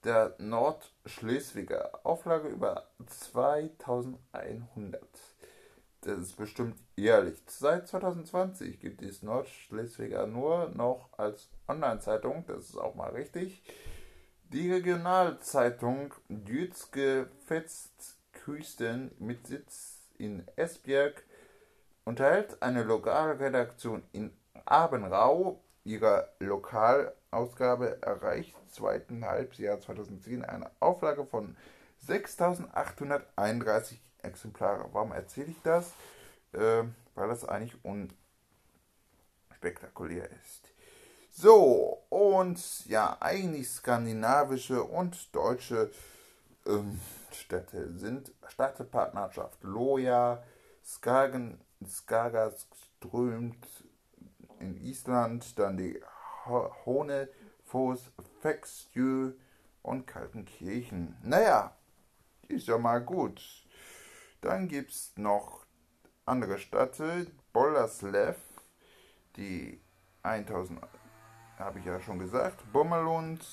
der 0.03 0.35
Nordschleswiger. 0.37 1.99
Auflage 2.03 2.49
über 2.49 2.85
2100. 3.07 5.01
Das 6.01 6.19
ist 6.19 6.37
bestimmt 6.37 6.77
ehrlich. 6.95 7.41
Seit 7.47 7.87
2020 7.87 8.79
gibt 8.79 9.01
es 9.01 9.23
Nordschleswiger 9.23 10.27
nur 10.27 10.69
noch 10.75 11.09
als 11.17 11.49
Online-Zeitung. 11.67 12.45
Das 12.45 12.65
ist 12.65 12.77
auch 12.77 12.93
mal 12.93 13.09
richtig. 13.09 13.63
Die 14.51 14.71
Regionalzeitung 14.71 16.11
Dütske 16.27 17.29
Festküsten 17.45 19.11
mit 19.19 19.45
Sitz 19.45 19.99
in 20.17 20.43
Esbjerg 20.55 21.23
unterhält 22.03 22.59
eine 22.59 22.81
Lokalredaktion 22.81 24.01
in 24.11 24.35
Abenrau. 24.65 25.61
Ihre 25.83 26.33
Lokalausgabe 26.39 28.01
erreicht 28.01 28.55
im 28.59 28.69
zweiten 28.69 29.23
Halbjahr 29.23 29.79
2010 29.79 30.43
eine 30.43 30.71
Auflage 30.79 31.27
von 31.27 31.55
6.831 32.07 33.97
Exemplare. 34.23 34.89
Warum 34.93 35.11
erzähle 35.11 35.51
ich 35.51 35.61
das? 35.61 35.93
Äh, 36.53 36.85
weil 37.13 37.27
das 37.27 37.45
eigentlich 37.45 37.77
unspektakulär 39.51 40.27
ist. 40.43 40.68
So, 41.41 42.03
und 42.09 42.85
ja, 42.87 43.15
eigentlich 43.21 43.69
skandinavische 43.69 44.83
und 44.83 45.33
deutsche 45.33 45.89
ähm, 46.65 46.99
Städte 47.31 47.97
sind 47.97 48.33
Stadtpartnerschaft 48.45 49.63
Loja, 49.63 50.43
Skagen, 50.83 51.61
Skagas 51.87 52.67
strömt 52.97 53.65
in 54.59 54.75
Island, 54.83 55.57
dann 55.57 55.77
die 55.77 56.03
Honefoss, 56.85 58.11
Fexjö 58.41 59.31
und 59.81 60.07
Kaltenkirchen. 60.07 61.15
Naja, 61.23 61.73
ist 62.49 62.67
ja 62.67 62.77
mal 62.77 62.99
gut. 62.99 63.41
Dann 64.41 64.67
gibt 64.67 64.91
es 64.91 65.13
noch 65.15 65.65
andere 66.25 66.57
Städte, 66.57 67.27
Bollerslev, 67.53 68.35
die 69.37 69.79
1000, 70.23 70.81
habe 71.59 71.79
ich 71.79 71.85
ja 71.85 71.99
schon 71.99 72.19
gesagt, 72.19 72.71
Bommerlund. 72.71 73.45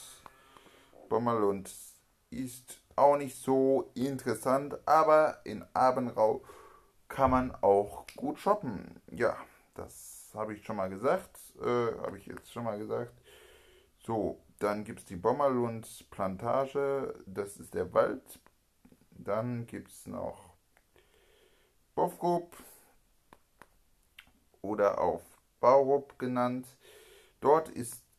Bommerlund 1.08 1.70
ist 2.30 2.80
auch 2.94 3.16
nicht 3.16 3.36
so 3.36 3.90
interessant, 3.94 4.76
aber 4.86 5.40
in 5.44 5.64
Abenrau 5.74 6.42
kann 7.08 7.30
man 7.30 7.54
auch 7.62 8.06
gut 8.16 8.38
shoppen. 8.38 9.00
Ja, 9.10 9.36
das 9.74 10.30
habe 10.34 10.54
ich 10.54 10.64
schon 10.64 10.76
mal 10.76 10.88
gesagt. 10.88 11.36
Äh, 11.60 11.98
habe 12.00 12.18
ich 12.18 12.26
jetzt 12.26 12.52
schon 12.52 12.64
mal 12.64 12.78
gesagt. 12.78 13.12
So, 14.04 14.40
dann 14.58 14.84
gibt 14.84 15.00
es 15.00 15.04
die 15.04 15.16
Bommerlund 15.16 16.06
Plantage. 16.10 17.14
Das 17.26 17.56
ist 17.56 17.74
der 17.74 17.92
Wald. 17.92 18.40
Dann 19.10 19.66
gibt 19.66 19.90
es 19.90 20.06
noch 20.06 20.56
Bovrup 21.94 22.56
oder 24.62 25.00
auch 25.00 25.22
Baurup 25.60 26.18
genannt. 26.18 26.66
Dort 27.40 27.72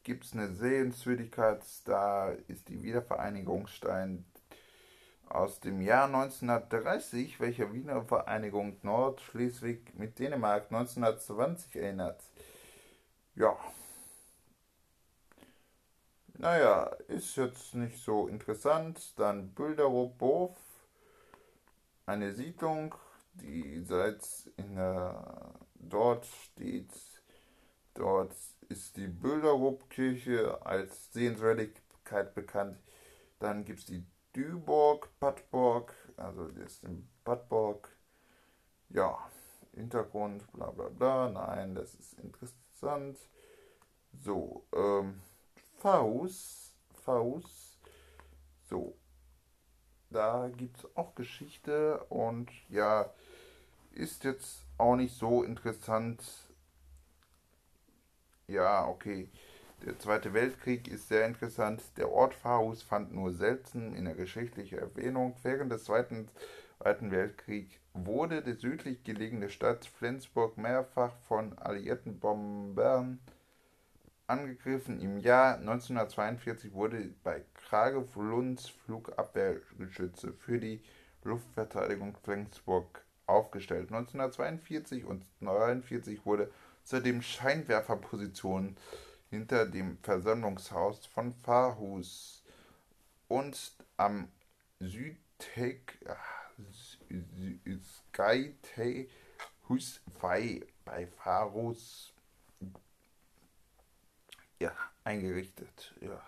gibt 0.04 0.26
es 0.26 0.34
eine 0.34 0.54
Sehenswürdigkeit, 0.54 1.64
da 1.86 2.30
ist 2.48 2.70
die 2.70 2.82
Wiedervereinigungsstein 2.82 4.26
aus 5.30 5.60
dem 5.60 5.82
Jahr 5.82 6.06
1930, 6.06 7.40
welcher 7.40 7.74
Wiener 7.74 8.04
Vereinigung 8.04 8.78
Nordschleswig 8.84 9.94
mit 9.96 10.18
Dänemark 10.20 10.72
1920 10.72 11.76
erinnert. 11.76 12.22
Ja. 13.36 13.58
Naja, 16.38 16.84
ist 17.08 17.36
jetzt 17.36 17.76
nicht 17.76 18.04
so 18.04 18.28
interessant. 18.28 19.20
Dann 19.20 19.50
Bilderup 19.54 20.18
Bof, 20.18 20.56
eine 22.06 22.34
Siedlung, 22.34 22.96
die 23.34 23.84
seit 23.84 24.24
in 24.56 24.76
der, 24.76 25.54
dort 25.76 26.26
steht, 26.26 26.94
dort 27.94 28.34
ist 28.70 28.98
die 28.98 29.08
Bilderup-Kirche 29.08 30.66
als 30.66 31.12
Sehenswürdigkeit 31.14 32.34
bekannt. 32.34 32.80
Dann 33.40 33.66
gibt 33.66 33.80
es 33.80 33.86
die 33.86 34.06
Düborg, 34.36 35.10
Padborg, 35.20 35.94
also 36.16 36.48
das 36.50 36.74
ist 36.74 36.86
Padborg. 37.24 37.90
Ja, 38.90 39.18
Hintergrund, 39.74 40.52
bla 40.54 40.72
bla 40.72 40.90
bla. 40.90 41.30
Nein, 41.30 41.76
das 41.76 41.94
ist 41.96 42.14
interessant. 42.20 43.18
So, 44.14 44.66
ähm, 44.74 45.22
Faust, 45.80 46.74
Faust. 47.04 47.78
So, 48.70 48.98
da 50.10 50.50
gibt 50.50 50.78
es 50.78 50.96
auch 50.96 51.16
Geschichte 51.16 52.04
und 52.06 52.50
ja, 52.70 53.10
ist 53.92 54.24
jetzt 54.24 54.66
auch 54.78 54.96
nicht 54.96 55.16
so 55.16 55.44
interessant. 55.44 56.47
Ja, 58.50 58.88
okay. 58.88 59.30
Der 59.86 60.00
Zweite 60.00 60.34
Weltkrieg 60.34 60.88
ist 60.88 61.10
sehr 61.10 61.26
interessant. 61.26 61.82
Der 61.98 62.10
Ort 62.12 62.34
Farus 62.34 62.82
fand 62.82 63.14
nur 63.14 63.34
selten 63.34 63.94
in 63.94 64.06
der 64.06 64.16
geschichtlichen 64.16 64.80
Erwähnung. 64.80 65.36
Während 65.44 65.72
des 65.72 65.84
Zweiten, 65.84 66.30
Zweiten 66.80 67.12
Weltkriegs 67.12 67.76
wurde 67.94 68.42
die 68.42 68.54
südlich 68.54 69.04
gelegene 69.04 69.50
Stadt 69.50 69.86
Flensburg 69.86 70.58
mehrfach 70.58 71.14
von 71.28 71.58
alliierten 71.58 72.20
Bombern 72.20 73.20
angegriffen. 74.28 75.02
Im 75.02 75.18
Jahr 75.18 75.58
1942 75.58 76.74
wurde 76.74 77.14
bei 77.24 77.44
Kragelunds 77.54 78.70
Flugabwehrgeschütze 78.70 80.32
für 80.32 80.60
die 80.60 80.82
Luftverteidigung 81.24 82.16
Flensburg 82.24 83.04
aufgestellt. 83.26 83.92
1942 83.92 85.04
und 85.04 85.26
1943 85.42 86.26
wurde 86.26 86.50
zudem 86.88 87.22
Scheinwerferpositionen 87.22 88.78
hinter 89.30 89.66
dem 89.66 89.98
Versammlungshaus 90.04 91.06
von 91.06 91.34
Farhus 91.44 92.44
und 93.28 93.74
am 93.98 94.30
Südtek 94.80 96.00
Skyte 97.84 99.10
Hus 99.68 100.00
bei 100.22 100.62
Farus 101.18 102.14
ja, 104.60 104.72
eingerichtet. 105.04 105.94
Ja. 106.00 106.22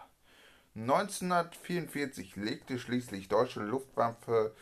1944 0.76 2.36
legte 2.36 2.80
schließlich 2.80 3.30
deutsche 3.30 3.62
Luftwaffe 3.62 4.54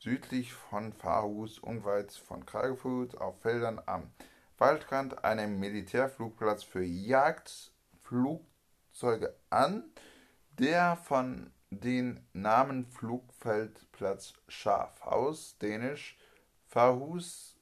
südlich 0.00 0.52
von 0.52 0.92
Farhus 0.92 1.58
unweit 1.58 2.12
von 2.12 2.44
Klagenfurt 2.44 3.16
auf 3.18 3.40
Feldern 3.40 3.80
am 3.86 4.10
Waldrand 4.58 5.24
einen 5.24 5.58
Militärflugplatz 5.60 6.62
für 6.62 6.82
Jagd 6.82 7.70
Flugzeuge 8.02 9.34
an, 9.50 9.84
der 10.58 10.96
von 10.96 11.52
den 11.70 12.26
Namen 12.32 12.86
Flugfeldplatz 12.86 14.32
Schafhaus, 14.48 15.58
dänisch 15.58 16.16
Farhus 16.68 17.58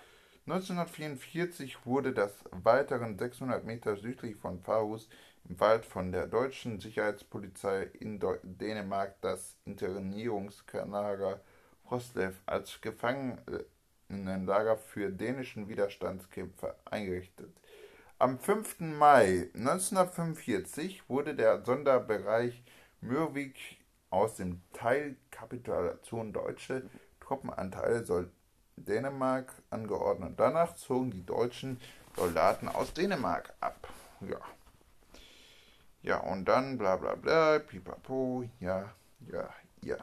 1944 0.47 1.87
wurde 1.87 2.13
das 2.13 2.45
weiteren 2.51 3.19
600 3.19 3.65
Meter 3.65 3.97
südlich 3.97 4.37
von 4.37 4.61
Farhus 4.61 5.09
im 5.49 5.59
Wald 5.59 5.87
von 5.87 6.13
der 6.13 6.27
deutschen 6.27 6.81
Sicherheitspolizei 6.81 7.85
in 7.99 8.21
Dänemark 8.43 9.21
das 9.23 9.57
Internierungslager 9.65 11.41
Roslev 11.91 12.35
als 12.47 12.79
Gefangenenlager 12.83 14.77
für 14.77 15.11
dänischen 15.11 15.69
Widerstandskämpfer 15.69 16.77
eingerichtet. 16.85 17.57
Am 18.25 18.39
5. 18.39 18.81
Mai 18.81 19.51
1945 19.53 21.11
wurde 21.11 21.35
der 21.35 21.63
Sonderbereich 21.63 22.65
Mürwik 23.03 23.77
aus 24.09 24.37
dem 24.37 24.63
Teil 24.73 25.17
Kapitulation 25.31 26.33
deutsche 26.33 26.89
Truppenanteile 27.21 28.03
soll 28.07 28.31
Dänemark 28.77 29.53
angeordnet. 29.69 30.41
Danach 30.41 30.75
zogen 30.75 31.11
die 31.11 31.27
deutschen 31.27 31.79
Soldaten 32.17 32.69
aus 32.69 32.95
Dänemark 32.95 33.53
ab. 33.61 33.93
Ja. 34.23 34.41
Ja, 36.01 36.21
und 36.21 36.47
dann 36.47 36.79
bla 36.79 36.97
bla 36.97 37.17
bla, 37.17 37.59
pipapo, 37.59 38.49
ja, 38.59 38.91
ja, 39.31 39.51
ja. 39.83 39.99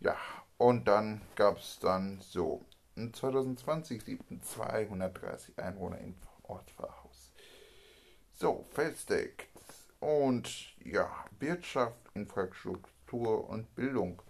Ja, 0.00 0.16
und 0.58 0.88
dann 0.88 1.20
gab 1.36 1.58
es 1.58 1.78
dann 1.78 2.20
so. 2.20 2.64
In 2.96 3.14
2020 3.14 4.04
lebten 4.08 4.42
230 4.42 5.56
Einwohner 5.60 5.98
in 5.98 6.16
Ortfahrhaus. 6.44 7.32
So, 8.32 8.66
Felsdeck. 8.70 9.48
Und 10.00 10.76
ja, 10.84 11.10
Wirtschaft, 11.38 11.98
Infrastruktur 12.14 13.48
und 13.48 13.74
Bildung. 13.74 14.22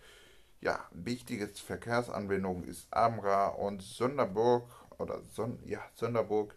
Ja, 0.61 0.79
wichtiges 0.93 1.61
Verkehrsanbindung 1.61 2.65
ist 2.65 2.87
Amra 2.93 3.49
und 3.49 3.83
Sonderburg 3.83 4.69
oder 4.99 5.21
Son 5.23 5.59
ja, 5.67 5.81
Sonderburg. 5.95 6.55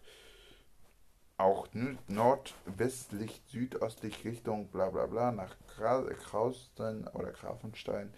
Auch 1.36 1.68
nordwestlich, 2.08 3.42
südöstlich 3.46 4.24
Richtung 4.24 4.68
bla 4.68 4.90
bla 4.90 5.06
bla 5.06 5.30
nach 5.30 5.56
Krausten 5.68 7.06
oder 7.08 7.32
Grafenstein. 7.32 8.12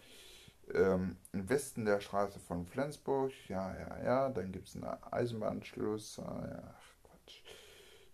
Ähm, 0.73 1.17
Im 1.33 1.49
Westen 1.49 1.85
der 1.85 2.01
Straße 2.01 2.39
von 2.39 2.67
Flensburg, 2.67 3.33
ja, 3.49 3.75
ja, 3.77 4.05
ja. 4.05 4.29
Dann 4.31 4.53
gibt 4.53 4.69
es 4.69 4.77
einen 4.77 4.85
Eisenbahnanschluss, 5.11 6.19
ja, 6.19 6.75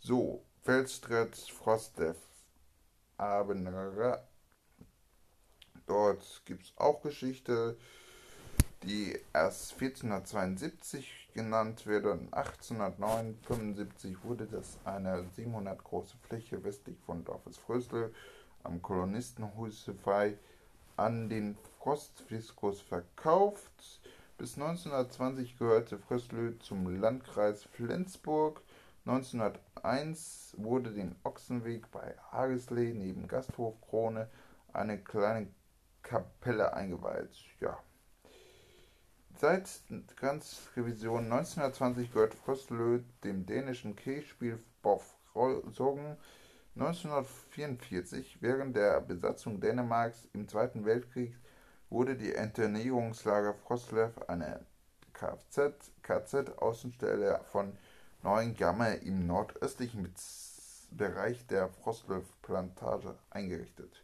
so, 0.07 0.41
Felstritt, 0.63 1.35
Frostdev, 1.37 2.17
Abenra. 3.17 4.23
Dort 5.85 6.43
gibt 6.45 6.63
es 6.63 6.73
auch 6.77 7.03
Geschichte, 7.03 7.77
die 8.85 9.19
erst 9.33 9.73
1472 9.73 11.31
genannt 11.35 11.87
wird 11.87 12.07
und 12.07 12.33
1875 12.33 14.23
wurde 14.23 14.47
das 14.47 14.79
eine 14.85 15.27
700 15.35 15.83
große 15.83 16.17
Fläche 16.29 16.63
westlich 16.63 16.99
von 17.05 17.25
Dorfes 17.25 17.59
Fröstel 17.59 18.15
am 18.63 18.81
Kolonistenhusefei 18.81 20.39
an 20.97 21.29
den 21.29 21.59
Frostfiskus 21.81 22.81
verkauft. 22.81 24.01
Bis 24.39 24.55
1920 24.55 25.59
gehörte 25.59 25.99
Fröstel 25.99 26.57
zum 26.61 27.01
Landkreis 27.01 27.65
Flensburg. 27.65 28.63
1901 29.07 30.55
wurde 30.59 30.93
den 30.93 31.15
Ochsenweg 31.23 31.89
bei 31.93 32.17
Hageslee 32.33 32.93
neben 32.93 33.29
Gasthof 33.29 33.81
Krone 33.81 34.29
eine 34.73 34.99
kleine 34.99 35.47
Kapelle 36.03 36.75
eingeweiht. 36.75 37.31
Ja. 37.61 37.79
Seit 39.37 39.69
Grenzrevision 40.17 41.31
1920 41.31 42.13
gehört 42.13 42.35
Fröstelö 42.35 42.99
dem 43.23 43.47
dänischen 43.47 43.95
Kirchspiel 43.95 44.59
Bofrogen. 44.83 46.17
1944, 46.75 48.39
während 48.41 48.75
der 48.77 49.01
Besatzung 49.01 49.61
Dänemarks 49.61 50.29
im 50.33 50.49
Zweiten 50.49 50.85
Weltkrieg, 50.85 51.39
wurde 51.91 52.17
die 52.17 52.31
Internierungslager 52.31 53.55
Frostlev 53.55 54.19
eine 54.27 54.67
Kfz-Außenstelle 55.15 57.43
von 57.53 57.79
Neuengamme 58.23 58.97
im 58.97 59.27
nordöstlichen 59.27 60.13
Bereich 60.91 61.47
der 61.47 61.69
Frostlöf-Plantage 61.69 63.17
eingerichtet. 63.31 64.03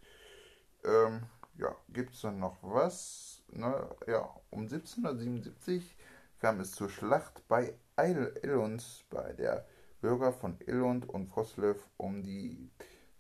Ähm, 0.85 1.23
ja, 1.59 1.75
gibt 1.89 2.15
es 2.15 2.23
dann 2.23 2.39
noch 2.39 2.59
was? 2.63 3.43
Ne? 3.51 3.89
Ja, 4.07 4.29
um 4.51 4.63
1777 4.63 5.97
kam 6.41 6.61
es 6.61 6.73
zur 6.73 6.89
Schlacht 6.89 7.47
bei 7.49 7.75
Illund, 7.97 9.05
bei 9.11 9.33
der 9.33 9.67
Bürger 10.01 10.33
von 10.33 10.59
Illund 10.67 11.09
und 11.09 11.29
Froslev 11.29 11.79
um 11.97 12.23
die 12.23 12.71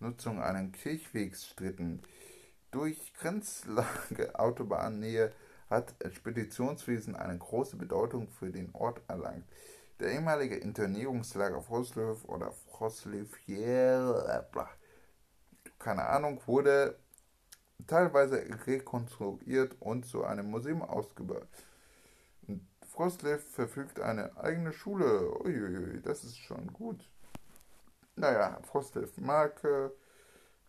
Nutzung 0.00 0.42
eines 0.42 0.72
Kirchwegs 0.72 1.46
stritten. 1.46 2.02
Durch 2.72 3.14
Grenzlage 3.14 4.34
Autobahnnähe 4.38 5.32
hat 5.70 5.94
Expeditionswesen 6.00 7.14
eine 7.14 7.38
große 7.38 7.76
Bedeutung 7.76 8.28
für 8.28 8.50
den 8.50 8.74
Ort 8.74 9.00
erlangt. 9.08 9.44
Der 10.02 10.10
ehemalige 10.10 10.56
Internierungslager 10.56 11.62
Froslev 11.62 12.24
oder 12.24 12.50
Froslev, 12.50 13.38
keine 15.78 16.06
Ahnung, 16.08 16.42
wurde 16.44 16.98
teilweise 17.86 18.44
rekonstruiert 18.66 19.76
und 19.78 20.04
zu 20.04 20.24
einem 20.24 20.50
Museum 20.50 20.82
ausgebaut. 20.82 21.46
Frostlev 22.88 23.48
verfügt 23.48 24.00
eine 24.00 24.36
eigene 24.36 24.72
Schule. 24.72 25.38
Uiuiui, 25.40 26.02
das 26.02 26.24
ist 26.24 26.38
schon 26.38 26.72
gut. 26.72 27.08
Naja, 28.16 28.58
Frostlev 28.64 29.16
Marke. 29.18 29.94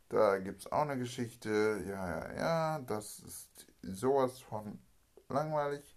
Da 0.10 0.38
gibt 0.38 0.60
es 0.60 0.72
auch 0.72 0.84
eine 0.84 1.00
Geschichte. 1.00 1.84
Ja, 1.88 2.08
ja, 2.08 2.34
ja. 2.36 2.80
Das 2.82 3.18
ist 3.18 3.66
sowas 3.82 4.40
von 4.42 4.80
langweilig. 5.28 5.96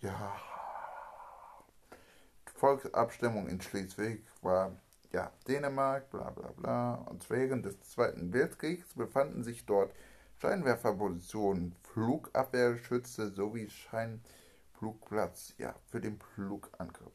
Ja. 0.00 0.36
Volksabstimmung 2.62 3.48
in 3.48 3.60
Schleswig 3.60 4.24
war 4.40 4.76
ja 5.10 5.32
Dänemark, 5.48 6.08
bla 6.10 6.30
bla 6.30 6.52
bla. 6.52 6.94
Und 7.10 7.28
während 7.28 7.66
des 7.66 7.80
Zweiten 7.80 8.32
Weltkriegs 8.32 8.94
befanden 8.94 9.42
sich 9.42 9.66
dort 9.66 9.92
Scheinwerferpositionen, 10.40 11.74
Flugabwehrschütze 11.82 13.32
sowie 13.32 13.68
Scheinflugplatz 13.68 15.54
ja, 15.58 15.74
für 15.88 16.00
den 16.00 16.20
Flugangriff. 16.20 17.12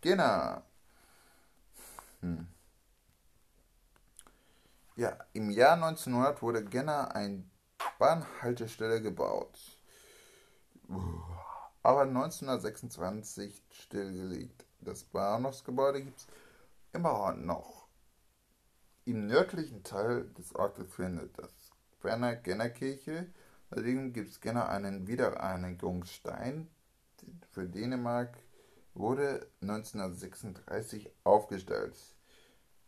Genau. 0.00 0.62
Hm. 2.20 2.48
Ja, 4.96 5.18
im 5.34 5.50
Jahr 5.50 5.74
1900 5.74 6.40
wurde 6.40 6.64
Genna 6.64 7.08
eine 7.08 7.44
Bahnhaltestelle 7.98 9.02
gebaut. 9.02 9.58
Aber 11.82 12.02
1926 12.02 13.62
stillgelegt. 13.70 14.64
Das 14.80 15.04
Bahnhofsgebäude 15.04 16.02
gibt 16.02 16.18
es 16.18 16.26
immer 16.92 17.32
noch. 17.34 17.86
Im 19.04 19.26
nördlichen 19.26 19.82
Teil 19.82 20.28
des 20.38 20.54
Ortes 20.54 20.86
findet 20.92 21.36
das 21.38 21.50
Werner 22.02 22.36
Genner 22.36 22.68
Kirche. 22.70 23.26
Daneben 23.70 24.12
gibt 24.12 24.30
es 24.30 24.40
gerne 24.40 24.68
einen 24.68 25.06
Wiedereinigungsstein 25.08 26.68
für 27.50 27.68
Dänemark, 27.68 28.38
wurde 28.94 29.48
1936 29.62 31.10
aufgestellt. 31.24 31.96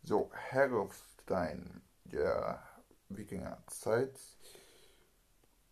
So, 0.03 0.29
Herolfstein 0.33 1.81
der 2.05 2.61
Wikingerzeit 3.09 4.19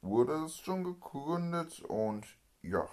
wurde 0.01 0.45
es 0.45 0.57
schon 0.57 0.83
gegründet 0.83 1.81
und 1.81 2.25
ja, 2.61 2.87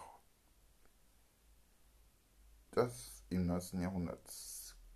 das 2.72 3.24
im 3.30 3.46
19. 3.46 3.82
Jahrhundert. 3.82 4.20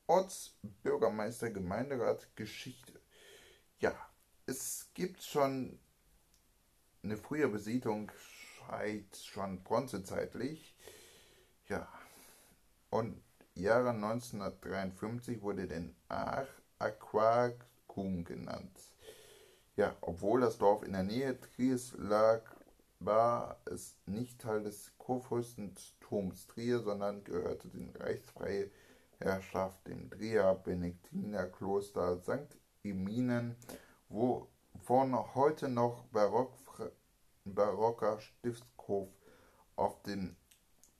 Ortsbürgermeister, 0.07 1.49
Gemeinderat, 1.49 2.35
Geschichte 2.35 2.93
ja, 3.79 3.93
es 4.45 4.89
gibt 4.93 5.21
schon 5.21 5.79
eine 7.03 7.17
frühe 7.17 7.47
Besiedlung, 7.47 8.11
seit 8.67 9.15
schon 9.17 9.61
bronzezeitlich. 9.63 10.75
Ja, 11.67 11.87
und 12.89 13.21
Jahre 13.53 13.89
1953 13.89 15.41
wurde 15.41 15.67
den 15.67 15.95
Ach 16.09 16.47
Aquacum 16.79 18.23
genannt. 18.23 18.79
Ja, 19.75 19.95
obwohl 20.01 20.41
das 20.41 20.57
Dorf 20.57 20.83
in 20.83 20.93
der 20.93 21.03
Nähe 21.03 21.39
Triers 21.39 21.93
lag, 21.97 22.41
war 22.99 23.59
es 23.65 23.97
nicht 24.05 24.39
Teil 24.39 24.63
des 24.63 24.93
Kurfürstentums 24.97 26.47
Trier, 26.47 26.79
sondern 26.79 27.23
gehörte 27.23 27.67
den 27.67 27.93
reichsfreie 27.97 28.71
Herrschaft 29.19 29.87
dem 29.87 30.09
Trier 30.09 30.53
Benediktinerkloster 30.63 32.19
St. 32.21 32.57
Minen, 32.83 33.55
wo 34.09 34.47
vorne 34.83 35.35
heute 35.35 35.69
noch 35.69 36.05
Barock, 36.05 36.53
barocker 37.45 38.19
Stiftshof 38.19 39.09
auf 39.75 40.01
den, 40.03 40.35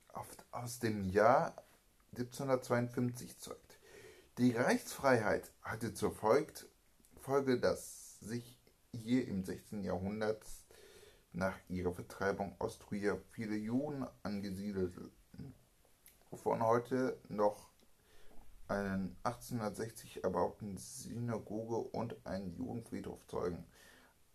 auf, 0.10 0.28
aus 0.52 0.80
dem 0.80 1.10
Jahr 1.10 1.56
1752 2.12 3.38
zeugt. 3.40 3.80
Die 4.38 4.52
Reichsfreiheit 4.52 5.52
hatte 5.62 5.94
zur 5.94 6.12
Folge, 6.12 7.60
dass 7.60 8.20
sich 8.20 8.60
hier 8.94 9.28
im 9.28 9.44
16. 9.44 9.84
Jahrhundert 9.84 10.44
nach 11.32 11.58
ihrer 11.70 11.94
Vertreibung 11.94 12.56
aus 12.60 12.80
Trier 12.80 13.22
viele 13.32 13.56
Juden 13.56 14.06
angesiedelt, 14.24 14.94
wovon 16.30 16.64
heute 16.64 17.20
noch 17.28 17.70
1860 18.68 20.24
erbauten 20.24 20.78
Synagoge 20.78 21.78
und 21.78 22.16
einen 22.26 22.56
Judenfriedhof 22.56 23.26
zeugen. 23.28 23.66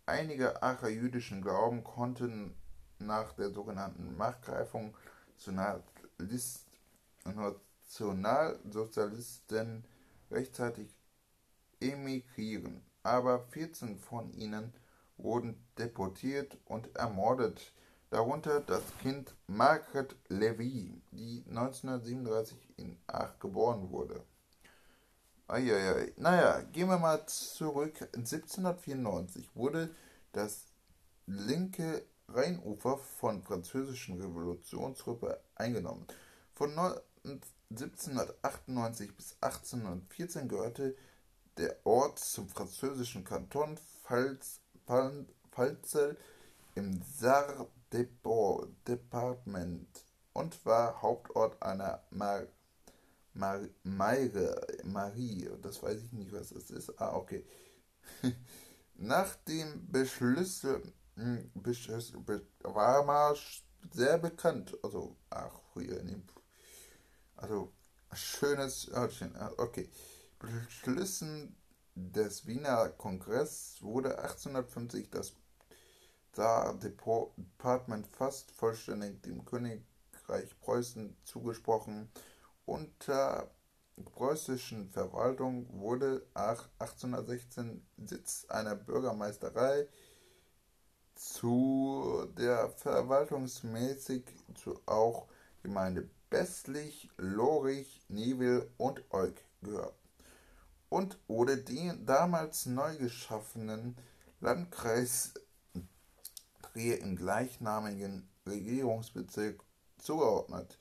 Einige 0.05 0.63
archäidischen 0.63 1.41
Glauben 1.41 1.83
konnten 1.83 2.55
nach 2.99 3.33
der 3.33 3.51
sogenannten 3.51 4.15
Machtgreifung 4.15 4.95
Nationalsozialisten 7.25 9.85
rechtzeitig 10.29 10.95
emigrieren, 11.79 12.85
aber 13.03 13.39
14 13.39 13.97
von 13.97 14.31
ihnen 14.31 14.73
wurden 15.17 15.65
deportiert 15.77 16.57
und 16.65 16.95
ermordet, 16.95 17.73
darunter 18.11 18.59
das 18.59 18.83
Kind 19.01 19.33
Margaret 19.47 20.15
Levy, 20.27 21.01
die 21.11 21.43
1937 21.47 22.55
in 22.77 22.99
Ach 23.07 23.39
geboren 23.39 23.89
wurde. 23.89 24.23
Eieiei. 25.47 26.13
Naja, 26.17 26.61
gehen 26.61 26.89
wir 26.89 26.99
mal 26.99 27.25
zurück. 27.25 28.01
1794 28.13 29.49
wurde 29.55 29.89
das 30.33 30.65
linke 31.25 32.05
Rheinufer 32.27 32.97
von 32.97 33.41
französischen 33.41 34.21
Revolutionstruppen 34.21 35.33
eingenommen. 35.55 36.05
Von 36.53 36.77
1798 37.69 39.15
bis 39.15 39.35
1814 39.41 40.47
gehörte 40.47 40.95
der 41.57 41.75
Ort 41.85 42.19
zum 42.19 42.47
französischen 42.49 43.23
Kanton 43.23 43.77
Pfalz, 44.03 44.59
Pfalzel 44.85 46.17
im 46.75 47.01
Sarre-Departement 47.91 50.05
und 50.33 50.65
war 50.65 51.01
Hauptort 51.01 51.61
einer 51.61 52.03
Mar 52.11 52.47
Mar 53.33 53.61
Maire, 53.83 54.67
Marie, 54.83 55.49
das 55.61 55.81
weiß 55.81 56.03
ich 56.03 56.11
nicht, 56.11 56.33
was 56.33 56.49
das 56.49 56.69
ist. 56.69 56.99
Ah, 56.99 57.15
okay. 57.15 57.45
Nach 58.95 59.35
dem 59.47 59.89
Beschlüsse, 59.89 60.81
hm, 61.15 61.49
Beschluss, 61.53 62.13
war 62.63 63.05
mal 63.05 63.37
sehr 63.93 64.17
bekannt, 64.17 64.77
also, 64.83 65.15
ach, 65.29 65.53
dem, 65.75 66.23
also, 67.37 67.71
schönes 68.13 68.91
Örtchen, 68.91 69.33
ah, 69.37 69.53
okay. 69.57 69.89
Beschlüssen 70.37 71.55
des 71.95 72.45
Wiener 72.47 72.89
Kongresses 72.89 73.81
wurde 73.81 74.19
1850 74.19 75.09
das 75.09 75.33
Saar-Departement 76.33 78.07
fast 78.07 78.51
vollständig 78.51 79.21
dem 79.23 79.45
Königreich 79.45 80.59
Preußen 80.59 81.15
zugesprochen. 81.23 82.09
Unter 82.65 83.51
preußischen 84.05 84.89
Verwaltung 84.91 85.67
wurde 85.79 86.25
1816 86.33 87.85
Sitz 88.05 88.45
einer 88.49 88.75
Bürgermeisterei, 88.75 89.87
zu 91.15 92.27
der 92.37 92.69
verwaltungsmäßig 92.69 94.23
zu 94.55 94.79
auch 94.85 95.27
Gemeinde 95.61 96.09
Bestlich, 96.29 97.09
Lorich, 97.17 97.99
Newel 98.07 98.71
und 98.77 99.03
Eug 99.11 99.35
gehört. 99.61 99.93
Und 100.89 101.19
oder 101.27 101.57
den 101.57 102.05
damals 102.05 102.65
neu 102.65 102.97
geschaffenen 102.97 103.97
Landkreis 104.39 105.33
Trier 106.71 107.01
im 107.01 107.15
gleichnamigen 107.15 108.29
Regierungsbezirk 108.47 109.63
zugeordnet. 109.97 110.77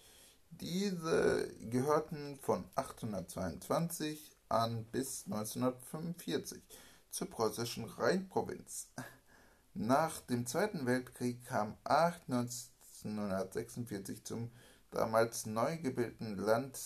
Diese 0.50 1.52
gehörten 1.68 2.38
von 2.40 2.64
822 2.74 4.36
an 4.48 4.84
bis 4.86 5.24
1945 5.26 6.62
zur 7.10 7.28
preußischen 7.28 7.84
Rheinprovinz. 7.84 8.88
Nach 9.74 10.20
dem 10.22 10.46
Zweiten 10.46 10.86
Weltkrieg 10.86 11.44
kam 11.44 11.76
Aach 11.84 12.18
1946 12.28 14.24
zum 14.24 14.50
damals 14.90 15.46
neu 15.46 15.76
gebildeten 15.78 16.36
Land 16.36 16.78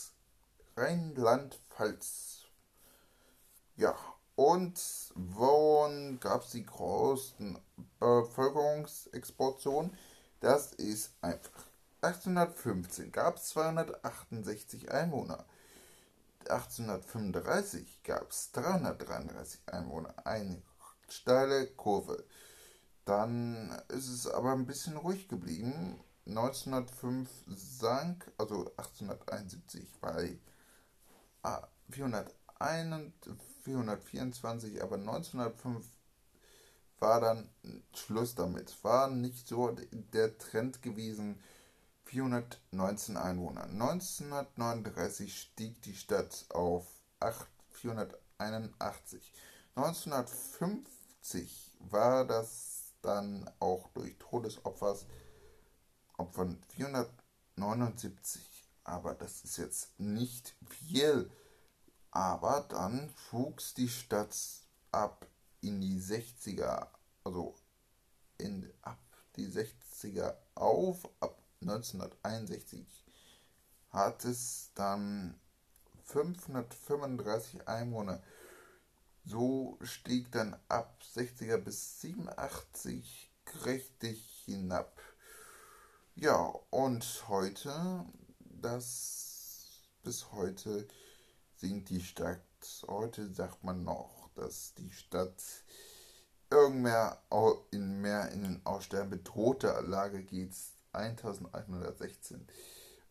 Rheinland-Pfalz. 0.76 2.44
Ja, 3.76 3.96
und 4.36 4.80
wann 5.14 6.18
gab 6.20 6.42
es 6.42 6.50
die 6.50 6.66
größten 6.66 7.58
Bevölkerungsexplosion? 7.98 9.96
Das 10.40 10.72
ist 10.72 11.12
einfach 11.22 11.64
1815 12.04 13.12
gab 13.12 13.36
es 13.36 13.48
268 13.50 14.90
Einwohner. 14.90 15.46
1835 16.40 18.02
gab 18.02 18.30
es 18.30 18.52
333 18.52 19.60
Einwohner. 19.66 20.14
Eine 20.26 20.60
steile 21.08 21.66
Kurve. 21.68 22.24
Dann 23.06 23.70
ist 23.88 24.08
es 24.08 24.26
aber 24.26 24.52
ein 24.52 24.66
bisschen 24.66 24.98
ruhig 24.98 25.28
geblieben. 25.28 25.98
1905 26.26 27.30
sank, 27.46 28.30
also 28.36 28.70
1871 28.76 29.88
bei 30.00 30.38
424, 33.64 34.82
aber 34.82 34.96
1905 34.96 35.84
war 37.00 37.20
dann 37.20 37.50
Schluss 37.94 38.34
damit. 38.34 38.82
War 38.82 39.08
nicht 39.08 39.46
so 39.48 39.76
der 39.90 40.38
Trend 40.38 40.82
gewesen, 40.82 41.40
419 42.04 43.16
Einwohner. 43.16 43.64
1939 43.64 45.38
stieg 45.38 45.82
die 45.82 45.96
Stadt 45.96 46.46
auf 46.50 46.86
481. 47.70 49.32
1950 49.74 51.72
war 51.80 52.26
das 52.26 52.92
dann 53.02 53.50
auch 53.58 53.88
durch 53.88 54.16
Todesopfers 54.18 55.06
Opfern 56.16 56.62
479. 56.68 58.40
Aber 58.84 59.14
das 59.14 59.42
ist 59.44 59.56
jetzt 59.56 59.98
nicht 59.98 60.54
viel. 60.68 61.30
Aber 62.14 62.64
dann 62.68 63.12
wuchs 63.32 63.74
die 63.74 63.88
Stadt 63.88 64.36
ab 64.92 65.26
in 65.60 65.80
die 65.80 66.00
60er, 66.00 66.86
also 67.24 67.56
in, 68.38 68.72
ab 68.82 69.00
die 69.34 69.48
60er 69.48 70.36
auf, 70.54 71.10
ab 71.18 71.36
1961 71.60 72.86
hat 73.90 74.24
es 74.24 74.70
dann 74.76 75.40
535 76.04 77.66
Einwohner. 77.66 78.22
So 79.24 79.76
stieg 79.82 80.30
dann 80.30 80.56
ab 80.68 81.02
60er 81.16 81.56
bis 81.56 82.00
87 82.00 83.32
kräftig 83.44 84.44
hinab. 84.44 85.00
Ja, 86.14 86.54
und 86.70 87.24
heute, 87.26 88.04
das 88.38 89.80
bis 90.04 90.30
heute 90.30 90.86
sinkt 91.64 91.88
die 91.88 92.02
Stadt. 92.02 92.42
Heute 92.86 93.32
sagt 93.32 93.64
man 93.64 93.84
noch, 93.84 94.28
dass 94.34 94.74
die 94.74 94.90
Stadt 94.90 95.42
irgendwer 96.50 97.22
in 97.70 98.02
mehr 98.02 98.30
in 98.32 98.42
den 98.42 98.66
Aussterben 98.66 99.08
bedrohter 99.08 99.80
Lage 99.80 100.22
geht 100.22 100.54
1116 100.92 102.46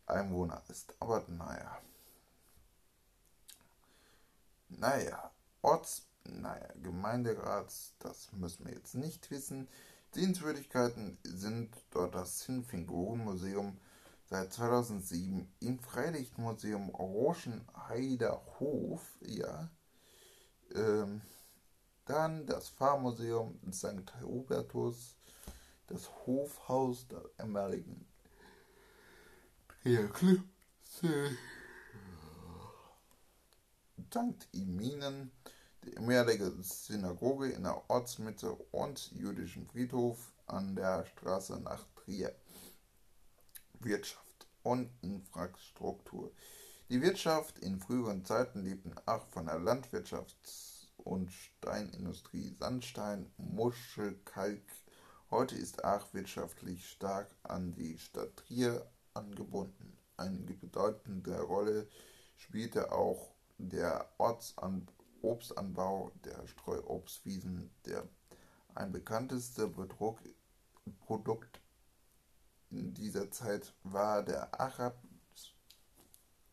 Einwohner 0.06 0.62
ist. 0.68 0.94
Aber 1.00 1.24
naja. 1.26 1.80
Naja, 4.68 5.32
Orts, 5.60 6.06
naja, 6.22 6.68
Gemeinderat, 6.80 7.74
das 7.98 8.32
müssen 8.34 8.66
wir 8.66 8.74
jetzt 8.74 8.94
nicht 8.94 9.32
wissen. 9.32 9.68
Sehenswürdigkeiten 10.12 11.18
sind 11.24 11.74
dort 11.90 12.14
das 12.14 12.42
Sinfingoren-Museum 12.42 13.80
seit 14.24 14.52
2007 14.52 15.52
im 15.60 15.78
Freilichtmuseum 15.78 16.88
Roschenheider 16.90 18.42
Hof, 18.58 19.02
ja. 19.20 19.70
Ähm, 20.74 21.20
dann 22.06 22.46
das 22.46 22.68
Fahrmuseum 22.68 23.58
St. 23.72 24.12
Hubertus, 24.22 25.16
das 25.86 26.10
Hofhaus 26.26 27.06
der 27.08 27.22
ehemaligen 27.38 28.06
Triaklipse 29.82 31.36
St. 34.14 34.48
Iminen, 34.52 35.32
die 35.84 35.94
ehemalige 35.94 36.52
Synagoge 36.62 37.50
in 37.50 37.64
der 37.64 37.82
Ortsmitte 37.90 38.52
und 38.70 39.10
jüdischen 39.12 39.66
Friedhof 39.66 40.32
an 40.46 40.76
der 40.76 41.04
Straße 41.04 41.58
nach 41.60 41.84
Trier. 41.96 42.34
Wirtschaft 43.80 44.23
und 44.64 44.90
Infrastruktur. 45.02 46.32
Die 46.88 47.00
Wirtschaft 47.00 47.60
in 47.60 47.78
früheren 47.78 48.24
Zeiten 48.24 48.64
lebten 48.64 48.94
auch 49.06 49.26
von 49.28 49.46
der 49.46 49.60
Landwirtschaft 49.60 50.36
und 50.98 51.32
Steinindustrie, 51.32 52.56
Sandstein, 52.58 53.30
Muschel, 53.36 54.18
Kalk, 54.24 54.62
Heute 55.30 55.56
ist 55.56 55.84
Aach 55.84 56.14
wirtschaftlich 56.14 56.88
stark 56.88 57.34
an 57.42 57.72
die 57.72 57.98
Stadt 57.98 58.36
Trier 58.36 58.88
angebunden. 59.14 59.98
Eine 60.16 60.38
bedeutende 60.38 61.40
Rolle 61.40 61.88
spielte 62.36 62.92
auch 62.92 63.34
der 63.58 64.08
Ortsan 64.18 64.86
Obstanbau 65.22 66.12
der 66.24 66.46
Streuobstwiesen. 66.46 67.68
Der 67.84 68.08
ein 68.76 68.92
bekannteste 68.92 69.66
Bedruck 69.66 70.20
Produkt 71.00 71.60
dieser 72.74 73.30
Zeit 73.30 73.72
war 73.82 74.22
der 74.22 74.60
Aacher, 74.60 74.94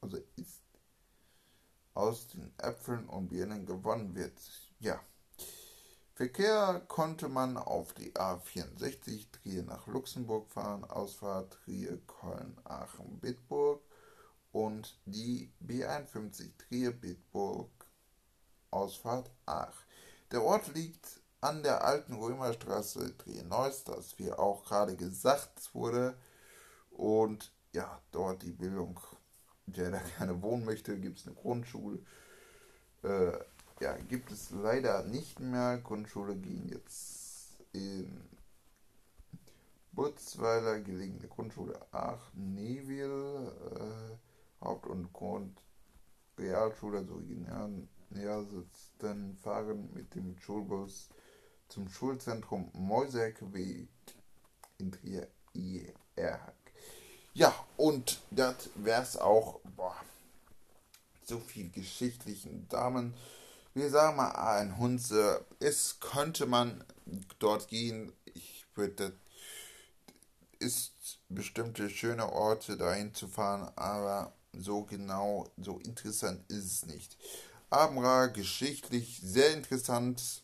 also 0.01 0.17
ist 0.36 0.61
aus 1.93 2.28
den 2.28 2.53
Äpfeln 2.57 3.07
und 3.07 3.30
Birnen 3.30 3.65
gewonnen 3.65 4.15
wird. 4.15 4.34
Ja. 4.80 4.99
Verkehr 6.13 6.82
konnte 6.88 7.30
man 7.30 7.57
auf 7.57 7.93
die 7.93 8.11
A64 8.13 9.32
Trier 9.32 9.63
nach 9.63 9.88
Luxemburg 9.88 10.49
fahren, 10.51 10.84
Ausfahrt 10.84 11.53
Trier, 11.53 11.99
Köln, 12.05 12.57
Aachen, 12.63 13.19
Bitburg 13.19 13.82
und 14.51 14.99
die 15.05 15.51
B51 15.65 16.51
Trier, 16.57 16.91
Bitburg, 16.91 17.72
Ausfahrt 18.69 19.32
Ach. 19.45 19.74
Der 20.32 20.43
Ort 20.43 20.74
liegt 20.76 21.20
an 21.42 21.64
der 21.64 21.84
alten 21.84 22.14
Römerstraße 22.14 23.18
Trier-Neuss, 23.18 23.84
das 23.84 24.18
wie 24.20 24.32
auch 24.32 24.64
gerade 24.64 24.96
gesagt 24.96 25.74
wurde. 25.74 26.16
Und 26.92 27.52
ja, 27.74 28.00
dort 28.12 28.44
die 28.44 28.52
Bildung, 28.52 29.00
der 29.66 29.92
da 29.92 30.02
gerne 30.18 30.42
wohnen 30.42 30.66
möchte, 30.66 31.00
gibt 31.00 31.20
es 31.20 31.26
eine 31.26 31.36
Grundschule. 31.36 32.00
Äh, 33.04 33.34
ja, 33.80 33.98
gibt 33.98 34.32
es 34.32 34.52
leider 34.52 35.04
nicht 35.04 35.39
mehr. 35.39 35.80
Grundschule 35.80 36.36
ging 36.36 36.70
jetzt 36.70 37.64
in 37.74 38.30
Butzweiler 39.92 40.80
gelegene 40.80 41.28
Grundschule 41.28 41.80
Aachen-Newil, 41.92 43.52
äh, 43.76 44.64
Haupt- 44.64 44.86
und 44.86 45.12
Grund 45.12 45.60
Realschule 46.38 47.04
sowie 47.06 47.46
näher 48.10 48.44
sitzen, 48.46 49.38
fahren 49.38 49.89
mit 49.94 50.14
dem 50.16 50.38
Schulbus 50.38 51.10
zum 51.72 51.89
Schulzentrum 51.89 52.69
Mäuserkweg 52.74 53.88
in 54.78 54.91
Trier. 54.91 55.28
Ja, 57.34 57.53
und 57.78 58.19
das 58.30 58.69
wär's 58.76 59.17
auch. 59.17 59.59
Boah, 59.76 59.95
so 61.24 61.39
viel 61.39 61.69
geschichtlichen 61.69 62.67
Damen 62.67 63.13
wir 63.74 63.89
sagen 63.89 64.17
mal 64.17 64.32
ein 64.32 64.78
Hunze, 64.78 65.45
es 65.59 65.99
könnte 65.99 66.45
man 66.45 66.84
dort 67.39 67.67
gehen. 67.69 68.11
Ich 68.26 68.65
würde, 68.76 69.13
ist 70.59 71.19
bestimmte 71.30 71.89
schöne 71.89 72.32
Orte 72.32 72.78
dahin 72.78 73.13
zu 73.13 73.28
fahren, 73.28 73.72
aber 73.76 74.34
so 74.53 74.84
genau, 74.84 75.49
so 75.57 75.80
interessant 75.80 76.43
ist 76.49 76.65
es 76.65 76.86
nicht. 76.86 77.17
Abendra 77.69 78.28
geschichtlich 78.28 79.22
sehr 79.24 79.53
interessant 79.53 80.43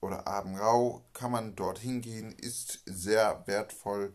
oder 0.00 0.26
Abendrau 0.26 1.02
kann 1.12 1.32
man 1.32 1.56
dorthin 1.56 2.00
gehen, 2.00 2.32
ist 2.32 2.80
sehr 2.86 3.42
wertvoll. 3.46 4.14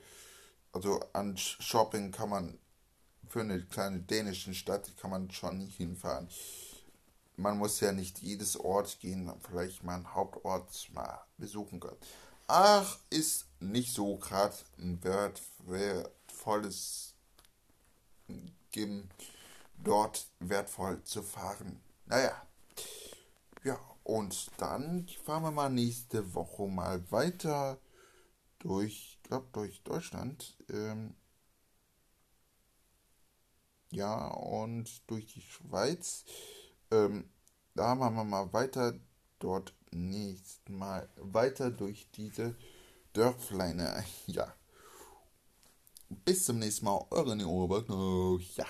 Also 0.71 0.99
an 1.13 1.38
Shopping 1.38 2.11
kann 2.11 2.29
man 2.29 2.59
für 3.27 3.41
eine 3.41 3.61
kleine 3.65 3.99
dänische 3.99 4.53
Stadt 4.53 4.91
kann 4.97 5.11
man 5.11 5.31
schon 5.31 5.59
hinfahren 5.59 6.29
man 7.38 7.57
muss 7.57 7.79
ja 7.79 7.91
nicht 7.91 8.19
jedes 8.19 8.57
Ort 8.57 8.99
gehen, 8.99 9.31
vielleicht 9.41 9.83
mal 9.83 9.95
einen 9.95 10.13
Hauptort 10.13 10.89
mal 10.93 11.19
besuchen 11.38 11.79
können. 11.79 11.97
Ach, 12.47 12.97
ist 13.09 13.45
nicht 13.59 13.93
so 13.93 14.17
gerade 14.17 14.55
ein 14.77 15.03
wert, 15.03 15.41
wertvolles 15.65 17.13
geben, 18.71 19.09
dort 19.77 20.27
wertvoll 20.39 21.01
zu 21.03 21.23
fahren. 21.23 21.81
Naja, 22.05 22.45
ja, 23.63 23.79
und 24.05 24.51
dann 24.57 25.07
fahren 25.23 25.41
wir 25.43 25.51
mal 25.51 25.69
nächste 25.69 26.35
Woche 26.35 26.67
mal 26.67 27.11
weiter 27.11 27.79
durch, 28.59 29.19
glaube 29.23 29.47
durch 29.51 29.81
Deutschland. 29.83 30.55
Ähm, 30.69 31.15
ja, 33.89 34.27
und 34.27 35.09
durch 35.09 35.25
die 35.25 35.41
Schweiz. 35.41 36.23
Ähm, 36.91 37.29
da 37.73 37.95
machen 37.95 38.15
wir 38.15 38.23
mal 38.23 38.53
weiter 38.53 38.93
dort 39.39 39.73
nächstes 39.89 40.61
Mal 40.69 41.09
weiter 41.15 41.71
durch 41.71 42.07
diese 42.11 42.55
Dörfleine. 43.13 44.03
Ja. 44.27 44.53
Bis 46.09 46.45
zum 46.45 46.59
nächsten 46.59 46.85
Mal, 46.85 47.03
eure 47.09 47.35
Neoberg. 47.35 47.89
Ja. 48.55 48.63